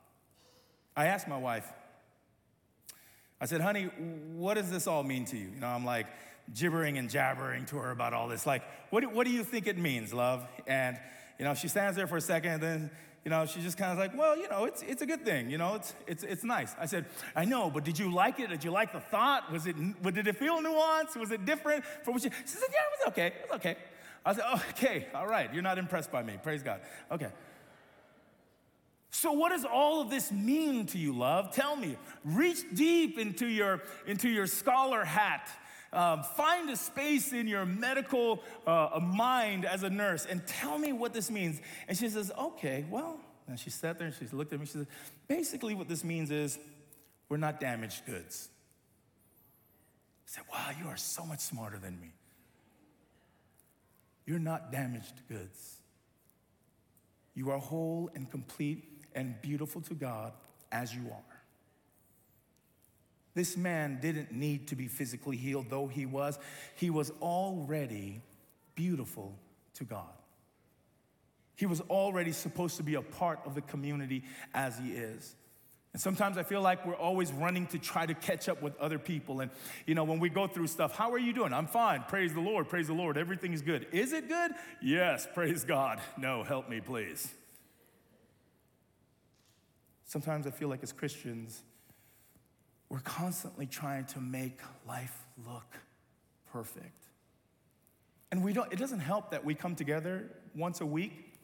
I 0.96 1.06
asked 1.06 1.26
my 1.26 1.38
wife, 1.38 1.66
I 3.40 3.46
said, 3.46 3.60
honey, 3.60 3.86
what 4.36 4.54
does 4.54 4.70
this 4.70 4.86
all 4.86 5.02
mean 5.02 5.24
to 5.24 5.36
you? 5.36 5.48
You 5.52 5.60
know, 5.60 5.66
I'm 5.66 5.84
like 5.84 6.06
gibbering 6.54 6.96
and 6.96 7.10
jabbering 7.10 7.66
to 7.66 7.76
her 7.78 7.90
about 7.90 8.14
all 8.14 8.28
this. 8.28 8.46
Like, 8.46 8.62
what 8.90 9.00
do, 9.00 9.08
what 9.08 9.26
do 9.26 9.32
you 9.32 9.42
think 9.42 9.66
it 9.66 9.76
means, 9.76 10.14
love? 10.14 10.46
And 10.68 10.96
you 11.40 11.46
know, 11.46 11.54
she 11.54 11.68
stands 11.68 11.96
there 11.96 12.06
for 12.06 12.18
a 12.18 12.20
second, 12.20 12.52
and 12.52 12.62
then, 12.62 12.90
you 13.24 13.30
know, 13.30 13.46
she 13.46 13.62
just 13.62 13.78
kind 13.78 13.90
of 13.90 13.96
like, 13.96 14.14
well, 14.14 14.36
you 14.36 14.46
know, 14.50 14.66
it's, 14.66 14.82
it's 14.82 15.00
a 15.00 15.06
good 15.06 15.24
thing, 15.24 15.48
you 15.48 15.56
know, 15.56 15.74
it's, 15.74 15.94
it's, 16.06 16.22
it's 16.22 16.44
nice. 16.44 16.74
I 16.78 16.84
said, 16.84 17.06
I 17.34 17.46
know, 17.46 17.70
but 17.70 17.82
did 17.82 17.98
you 17.98 18.12
like 18.12 18.38
it? 18.38 18.50
Did 18.50 18.62
you 18.62 18.70
like 18.70 18.92
the 18.92 19.00
thought? 19.00 19.50
Was 19.50 19.66
it, 19.66 19.74
did 20.02 20.26
it 20.26 20.36
feel 20.36 20.60
nuanced? 20.60 21.16
Was 21.16 21.30
it 21.30 21.46
different 21.46 21.82
from 22.04 22.12
what 22.12 22.22
she 22.22 22.28
said, 22.28 22.68
yeah, 22.70 22.78
it 22.78 23.06
was 23.06 23.08
okay, 23.08 23.26
it 23.28 23.46
was 23.50 23.56
okay. 23.56 23.76
I 24.22 24.34
said, 24.34 24.44
okay, 24.72 25.06
all 25.14 25.26
right, 25.26 25.50
you're 25.54 25.62
not 25.62 25.78
impressed 25.78 26.12
by 26.12 26.22
me, 26.22 26.34
praise 26.42 26.62
God. 26.62 26.82
Okay. 27.10 27.28
So, 29.10 29.32
what 29.32 29.48
does 29.48 29.64
all 29.64 30.02
of 30.02 30.10
this 30.10 30.30
mean 30.30 30.84
to 30.86 30.98
you, 30.98 31.16
love? 31.16 31.54
Tell 31.54 31.74
me. 31.74 31.96
Reach 32.22 32.58
deep 32.74 33.18
into 33.18 33.46
your, 33.46 33.80
into 34.06 34.28
your 34.28 34.46
scholar 34.46 35.04
hat. 35.04 35.50
Um, 35.92 36.22
find 36.22 36.70
a 36.70 36.76
space 36.76 37.32
in 37.32 37.48
your 37.48 37.66
medical 37.66 38.42
uh, 38.66 39.00
mind 39.02 39.64
as 39.64 39.82
a 39.82 39.90
nurse 39.90 40.24
and 40.24 40.46
tell 40.46 40.78
me 40.78 40.92
what 40.92 41.12
this 41.12 41.30
means. 41.30 41.60
And 41.88 41.98
she 41.98 42.08
says, 42.08 42.30
Okay, 42.38 42.84
well, 42.88 43.18
and 43.48 43.58
she 43.58 43.70
sat 43.70 43.98
there 43.98 44.06
and 44.06 44.16
she 44.16 44.26
looked 44.34 44.52
at 44.52 44.60
me. 44.60 44.66
She 44.66 44.72
said, 44.72 44.86
Basically, 45.26 45.74
what 45.74 45.88
this 45.88 46.04
means 46.04 46.30
is 46.30 46.58
we're 47.28 47.38
not 47.38 47.60
damaged 47.60 48.06
goods. 48.06 48.48
I 50.26 50.30
said, 50.30 50.44
Wow, 50.52 50.70
you 50.80 50.88
are 50.88 50.96
so 50.96 51.24
much 51.24 51.40
smarter 51.40 51.78
than 51.78 52.00
me. 52.00 52.12
You're 54.26 54.38
not 54.38 54.70
damaged 54.70 55.14
goods. 55.28 55.78
You 57.34 57.50
are 57.50 57.58
whole 57.58 58.10
and 58.14 58.30
complete 58.30 58.84
and 59.14 59.40
beautiful 59.42 59.80
to 59.82 59.94
God 59.94 60.32
as 60.70 60.94
you 60.94 61.02
are. 61.10 61.29
This 63.34 63.56
man 63.56 63.98
didn't 64.00 64.32
need 64.32 64.68
to 64.68 64.76
be 64.76 64.88
physically 64.88 65.36
healed, 65.36 65.66
though 65.70 65.86
he 65.86 66.06
was. 66.06 66.38
He 66.74 66.90
was 66.90 67.12
already 67.22 68.22
beautiful 68.74 69.38
to 69.74 69.84
God. 69.84 70.08
He 71.54 71.66
was 71.66 71.80
already 71.82 72.32
supposed 72.32 72.78
to 72.78 72.82
be 72.82 72.94
a 72.94 73.02
part 73.02 73.40
of 73.44 73.54
the 73.54 73.60
community 73.60 74.24
as 74.54 74.78
he 74.78 74.92
is. 74.92 75.36
And 75.92 76.00
sometimes 76.00 76.38
I 76.38 76.42
feel 76.44 76.62
like 76.62 76.86
we're 76.86 76.94
always 76.94 77.32
running 77.32 77.66
to 77.68 77.78
try 77.78 78.06
to 78.06 78.14
catch 78.14 78.48
up 78.48 78.62
with 78.62 78.76
other 78.78 78.98
people. 78.98 79.40
And, 79.40 79.50
you 79.86 79.94
know, 79.94 80.04
when 80.04 80.20
we 80.20 80.28
go 80.28 80.46
through 80.46 80.68
stuff, 80.68 80.96
how 80.96 81.12
are 81.12 81.18
you 81.18 81.32
doing? 81.32 81.52
I'm 81.52 81.66
fine. 81.66 82.04
Praise 82.08 82.32
the 82.32 82.40
Lord. 82.40 82.68
Praise 82.68 82.86
the 82.86 82.94
Lord. 82.94 83.18
Everything 83.18 83.52
is 83.52 83.60
good. 83.60 83.86
Is 83.90 84.12
it 84.12 84.28
good? 84.28 84.52
Yes. 84.80 85.26
Praise 85.34 85.64
God. 85.64 86.00
No, 86.16 86.44
help 86.44 86.68
me, 86.68 86.80
please. 86.80 87.28
Sometimes 90.04 90.46
I 90.46 90.50
feel 90.50 90.68
like 90.68 90.82
as 90.82 90.92
Christians, 90.92 91.62
we're 92.90 93.00
constantly 93.00 93.66
trying 93.66 94.04
to 94.04 94.20
make 94.20 94.58
life 94.86 95.24
look 95.46 95.76
perfect. 96.52 97.06
And 98.32 98.44
we 98.44 98.52
don't, 98.52 98.70
it 98.72 98.78
doesn't 98.78 99.00
help 99.00 99.30
that 99.30 99.44
we 99.44 99.54
come 99.54 99.74
together 99.74 100.28
once 100.54 100.80
a 100.80 100.86
week 100.86 101.38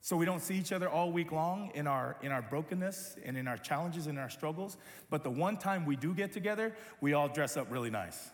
so 0.00 0.16
we 0.16 0.26
don't 0.26 0.42
see 0.42 0.56
each 0.56 0.72
other 0.72 0.88
all 0.88 1.10
week 1.10 1.32
long 1.32 1.70
in 1.74 1.86
our, 1.86 2.16
in 2.22 2.30
our 2.30 2.42
brokenness 2.42 3.16
and 3.24 3.36
in 3.36 3.48
our 3.48 3.56
challenges 3.56 4.06
and 4.06 4.18
our 4.18 4.28
struggles. 4.28 4.76
But 5.08 5.24
the 5.24 5.30
one 5.30 5.56
time 5.56 5.86
we 5.86 5.96
do 5.96 6.12
get 6.12 6.32
together, 6.32 6.76
we 7.00 7.14
all 7.14 7.28
dress 7.28 7.56
up 7.56 7.70
really 7.70 7.90
nice, 7.90 8.30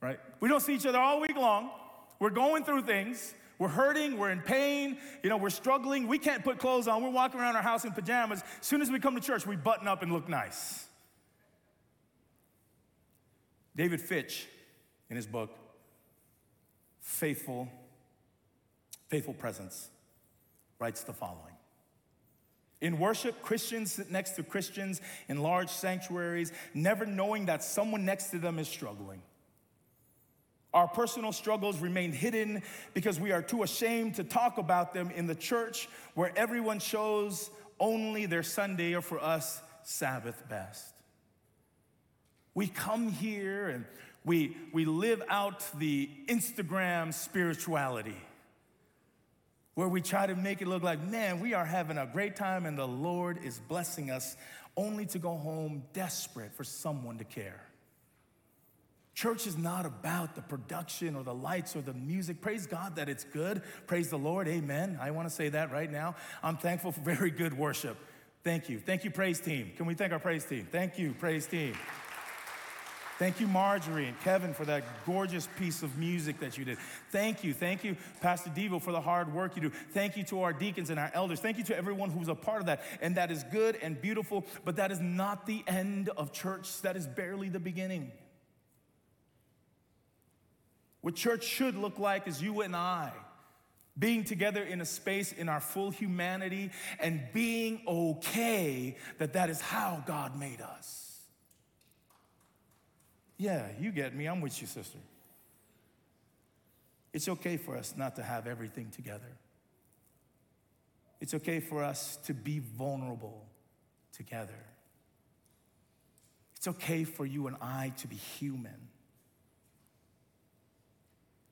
right? 0.00 0.20
We 0.40 0.48
don't 0.48 0.60
see 0.60 0.74
each 0.74 0.86
other 0.86 0.98
all 0.98 1.20
week 1.20 1.36
long. 1.36 1.70
We're 2.20 2.30
going 2.30 2.64
through 2.64 2.82
things. 2.82 3.34
We're 3.58 3.68
hurting, 3.68 4.18
we're 4.18 4.30
in 4.30 4.40
pain, 4.40 4.98
you 5.22 5.30
know, 5.30 5.36
we're 5.36 5.50
struggling. 5.50 6.08
We 6.08 6.18
can't 6.18 6.42
put 6.42 6.58
clothes 6.58 6.88
on. 6.88 7.02
We're 7.02 7.10
walking 7.10 7.40
around 7.40 7.56
our 7.56 7.62
house 7.62 7.84
in 7.84 7.92
pajamas. 7.92 8.42
As 8.60 8.66
soon 8.66 8.82
as 8.82 8.90
we 8.90 8.98
come 8.98 9.14
to 9.14 9.20
church, 9.20 9.46
we 9.46 9.56
button 9.56 9.86
up 9.86 10.02
and 10.02 10.12
look 10.12 10.28
nice. 10.28 10.88
David 13.74 14.00
Fitch, 14.00 14.46
in 15.08 15.16
his 15.16 15.26
book, 15.26 15.50
Faithful, 17.00 17.68
Faithful 19.08 19.34
Presence, 19.34 19.88
writes 20.78 21.04
the 21.04 21.12
following. 21.12 21.54
In 22.80 22.98
worship, 22.98 23.42
Christians 23.42 23.92
sit 23.92 24.10
next 24.10 24.32
to 24.32 24.42
Christians 24.42 25.00
in 25.28 25.40
large 25.40 25.68
sanctuaries, 25.68 26.52
never 26.74 27.06
knowing 27.06 27.46
that 27.46 27.62
someone 27.62 28.04
next 28.04 28.30
to 28.30 28.38
them 28.38 28.58
is 28.58 28.66
struggling. 28.66 29.22
Our 30.74 30.88
personal 30.88 31.32
struggles 31.32 31.78
remain 31.78 32.12
hidden 32.12 32.62
because 32.94 33.20
we 33.20 33.30
are 33.30 33.42
too 33.42 33.62
ashamed 33.62 34.16
to 34.16 34.24
talk 34.24 34.58
about 34.58 34.94
them 34.94 35.10
in 35.10 35.26
the 35.26 35.34
church 35.34 35.88
where 36.14 36.32
everyone 36.36 36.80
shows 36.80 37.50
only 37.78 38.26
their 38.26 38.42
Sunday 38.42 38.94
or 38.94 39.02
for 39.02 39.22
us, 39.22 39.60
Sabbath 39.82 40.42
best. 40.48 40.91
We 42.54 42.66
come 42.66 43.08
here 43.08 43.68
and 43.68 43.84
we, 44.24 44.56
we 44.72 44.84
live 44.84 45.22
out 45.28 45.64
the 45.78 46.08
Instagram 46.28 47.12
spirituality 47.12 48.16
where 49.74 49.88
we 49.88 50.02
try 50.02 50.26
to 50.26 50.36
make 50.36 50.60
it 50.60 50.68
look 50.68 50.82
like, 50.82 51.02
man, 51.02 51.40
we 51.40 51.54
are 51.54 51.64
having 51.64 51.96
a 51.96 52.06
great 52.06 52.36
time 52.36 52.66
and 52.66 52.76
the 52.76 52.86
Lord 52.86 53.38
is 53.42 53.58
blessing 53.68 54.10
us, 54.10 54.36
only 54.76 55.06
to 55.06 55.18
go 55.18 55.36
home 55.36 55.82
desperate 55.92 56.52
for 56.52 56.64
someone 56.64 57.18
to 57.18 57.24
care. 57.24 57.60
Church 59.14 59.46
is 59.46 59.58
not 59.58 59.84
about 59.84 60.34
the 60.34 60.42
production 60.42 61.16
or 61.16 61.22
the 61.22 61.34
lights 61.34 61.76
or 61.76 61.82
the 61.82 61.92
music. 61.92 62.40
Praise 62.40 62.66
God 62.66 62.96
that 62.96 63.08
it's 63.08 63.24
good. 63.24 63.62
Praise 63.86 64.08
the 64.08 64.18
Lord. 64.18 64.48
Amen. 64.48 64.98
I 65.00 65.10
want 65.10 65.28
to 65.28 65.34
say 65.34 65.50
that 65.50 65.70
right 65.70 65.90
now. 65.90 66.16
I'm 66.42 66.56
thankful 66.56 66.92
for 66.92 67.00
very 67.00 67.30
good 67.30 67.56
worship. 67.56 67.98
Thank 68.42 68.68
you. 68.68 68.78
Thank 68.78 69.04
you, 69.04 69.10
praise 69.10 69.38
team. 69.38 69.72
Can 69.76 69.86
we 69.86 69.94
thank 69.94 70.12
our 70.12 70.18
praise 70.18 70.44
team? 70.44 70.66
Thank 70.70 70.98
you, 70.98 71.14
praise 71.18 71.46
team. 71.46 71.74
Thank 73.22 73.38
you, 73.38 73.46
Marjorie 73.46 74.08
and 74.08 74.20
Kevin, 74.22 74.52
for 74.52 74.64
that 74.64 74.82
gorgeous 75.06 75.46
piece 75.56 75.84
of 75.84 75.96
music 75.96 76.40
that 76.40 76.58
you 76.58 76.64
did. 76.64 76.76
Thank 77.12 77.44
you. 77.44 77.54
Thank 77.54 77.84
you, 77.84 77.96
Pastor 78.20 78.50
Devo, 78.50 78.82
for 78.82 78.90
the 78.90 79.00
hard 79.00 79.32
work 79.32 79.54
you 79.54 79.62
do. 79.62 79.70
Thank 79.70 80.16
you 80.16 80.24
to 80.24 80.42
our 80.42 80.52
deacons 80.52 80.90
and 80.90 80.98
our 80.98 81.08
elders. 81.14 81.38
Thank 81.38 81.56
you 81.56 81.62
to 81.66 81.76
everyone 81.76 82.10
who's 82.10 82.26
a 82.26 82.34
part 82.34 82.58
of 82.58 82.66
that. 82.66 82.82
And 83.00 83.14
that 83.14 83.30
is 83.30 83.44
good 83.44 83.78
and 83.80 84.02
beautiful, 84.02 84.44
but 84.64 84.74
that 84.74 84.90
is 84.90 84.98
not 84.98 85.46
the 85.46 85.62
end 85.68 86.08
of 86.16 86.32
church. 86.32 86.82
That 86.82 86.96
is 86.96 87.06
barely 87.06 87.48
the 87.48 87.60
beginning. 87.60 88.10
What 91.00 91.14
church 91.14 91.44
should 91.44 91.76
look 91.76 92.00
like 92.00 92.26
is 92.26 92.42
you 92.42 92.62
and 92.62 92.74
I 92.74 93.12
being 93.96 94.24
together 94.24 94.64
in 94.64 94.80
a 94.80 94.84
space 94.84 95.30
in 95.30 95.48
our 95.48 95.60
full 95.60 95.92
humanity 95.92 96.72
and 96.98 97.22
being 97.32 97.82
okay 97.86 98.96
that 99.18 99.34
that 99.34 99.48
is 99.48 99.60
how 99.60 100.02
God 100.08 100.36
made 100.36 100.60
us. 100.60 101.01
Yeah, 103.42 103.66
you 103.80 103.90
get 103.90 104.14
me. 104.14 104.26
I'm 104.26 104.40
with 104.40 104.60
you, 104.60 104.68
sister. 104.68 104.98
It's 107.12 107.28
okay 107.28 107.56
for 107.56 107.76
us 107.76 107.94
not 107.96 108.14
to 108.14 108.22
have 108.22 108.46
everything 108.46 108.90
together. 108.90 109.36
It's 111.20 111.34
okay 111.34 111.58
for 111.58 111.82
us 111.82 112.18
to 112.26 112.34
be 112.34 112.60
vulnerable 112.60 113.44
together. 114.12 114.64
It's 116.54 116.68
okay 116.68 117.02
for 117.02 117.26
you 117.26 117.48
and 117.48 117.56
I 117.60 117.92
to 117.96 118.06
be 118.06 118.14
human. 118.14 118.88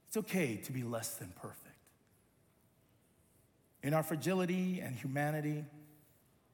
It's 0.06 0.16
okay 0.18 0.58
to 0.58 0.70
be 0.70 0.84
less 0.84 1.16
than 1.16 1.32
perfect. 1.42 1.58
In 3.82 3.94
our 3.94 4.04
fragility 4.04 4.78
and 4.78 4.94
humanity, 4.94 5.64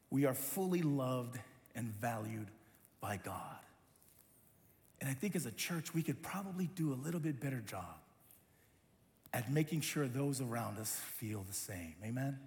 we 0.09 0.25
are 0.25 0.33
fully 0.33 0.81
loved 0.81 1.38
and 1.75 1.92
valued 2.01 2.49
by 3.03 3.18
God. 3.18 3.65
And 5.06 5.12
I 5.12 5.20
think 5.20 5.36
as 5.36 5.46
a 5.46 5.52
church, 5.52 5.94
we 5.94 6.02
could 6.02 6.20
probably 6.20 6.68
do 6.74 6.92
a 6.92 6.98
little 6.98 7.20
bit 7.20 7.38
better 7.38 7.60
job 7.60 7.94
at 9.32 9.52
making 9.52 9.82
sure 9.82 10.08
those 10.08 10.40
around 10.40 10.78
us 10.78 10.96
feel 10.96 11.44
the 11.46 11.54
same. 11.54 11.94
Amen? 12.04 12.40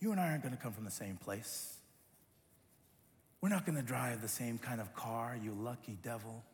You 0.00 0.12
and 0.12 0.20
I 0.20 0.28
aren't 0.28 0.42
going 0.42 0.54
to 0.54 0.62
come 0.62 0.74
from 0.74 0.84
the 0.84 0.90
same 0.90 1.16
place. 1.16 1.78
We're 3.40 3.48
not 3.48 3.64
going 3.64 3.76
to 3.76 3.82
drive 3.82 4.20
the 4.20 4.28
same 4.28 4.58
kind 4.58 4.82
of 4.82 4.94
car, 4.94 5.34
you 5.42 5.52
lucky 5.52 5.96
devil. 6.02 6.44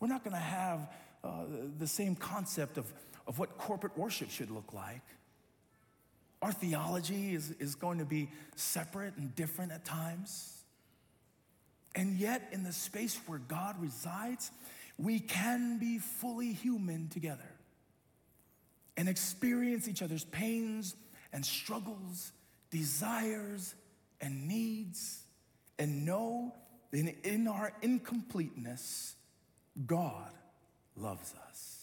We're 0.00 0.08
not 0.08 0.24
going 0.24 0.34
to 0.34 0.42
have 0.42 0.90
uh, 1.22 1.44
the 1.78 1.86
same 1.86 2.16
concept 2.16 2.76
of, 2.76 2.92
of 3.28 3.38
what 3.38 3.56
corporate 3.56 3.96
worship 3.96 4.32
should 4.32 4.50
look 4.50 4.72
like. 4.72 5.02
Our 6.40 6.52
theology 6.52 7.34
is, 7.34 7.50
is 7.58 7.74
going 7.74 7.98
to 7.98 8.04
be 8.04 8.30
separate 8.54 9.16
and 9.16 9.34
different 9.34 9.72
at 9.72 9.84
times. 9.84 10.54
And 11.94 12.16
yet, 12.16 12.48
in 12.52 12.62
the 12.62 12.72
space 12.72 13.18
where 13.26 13.40
God 13.40 13.80
resides, 13.80 14.50
we 14.98 15.18
can 15.18 15.78
be 15.78 15.98
fully 15.98 16.52
human 16.52 17.08
together 17.08 17.50
and 18.96 19.08
experience 19.08 19.88
each 19.88 20.02
other's 20.02 20.24
pains 20.24 20.94
and 21.32 21.44
struggles, 21.44 22.32
desires 22.70 23.74
and 24.20 24.48
needs, 24.48 25.22
and 25.78 26.04
know 26.04 26.54
that 26.90 27.14
in 27.24 27.46
our 27.48 27.72
incompleteness, 27.82 29.14
God 29.86 30.32
loves 30.96 31.32
us. 31.48 31.77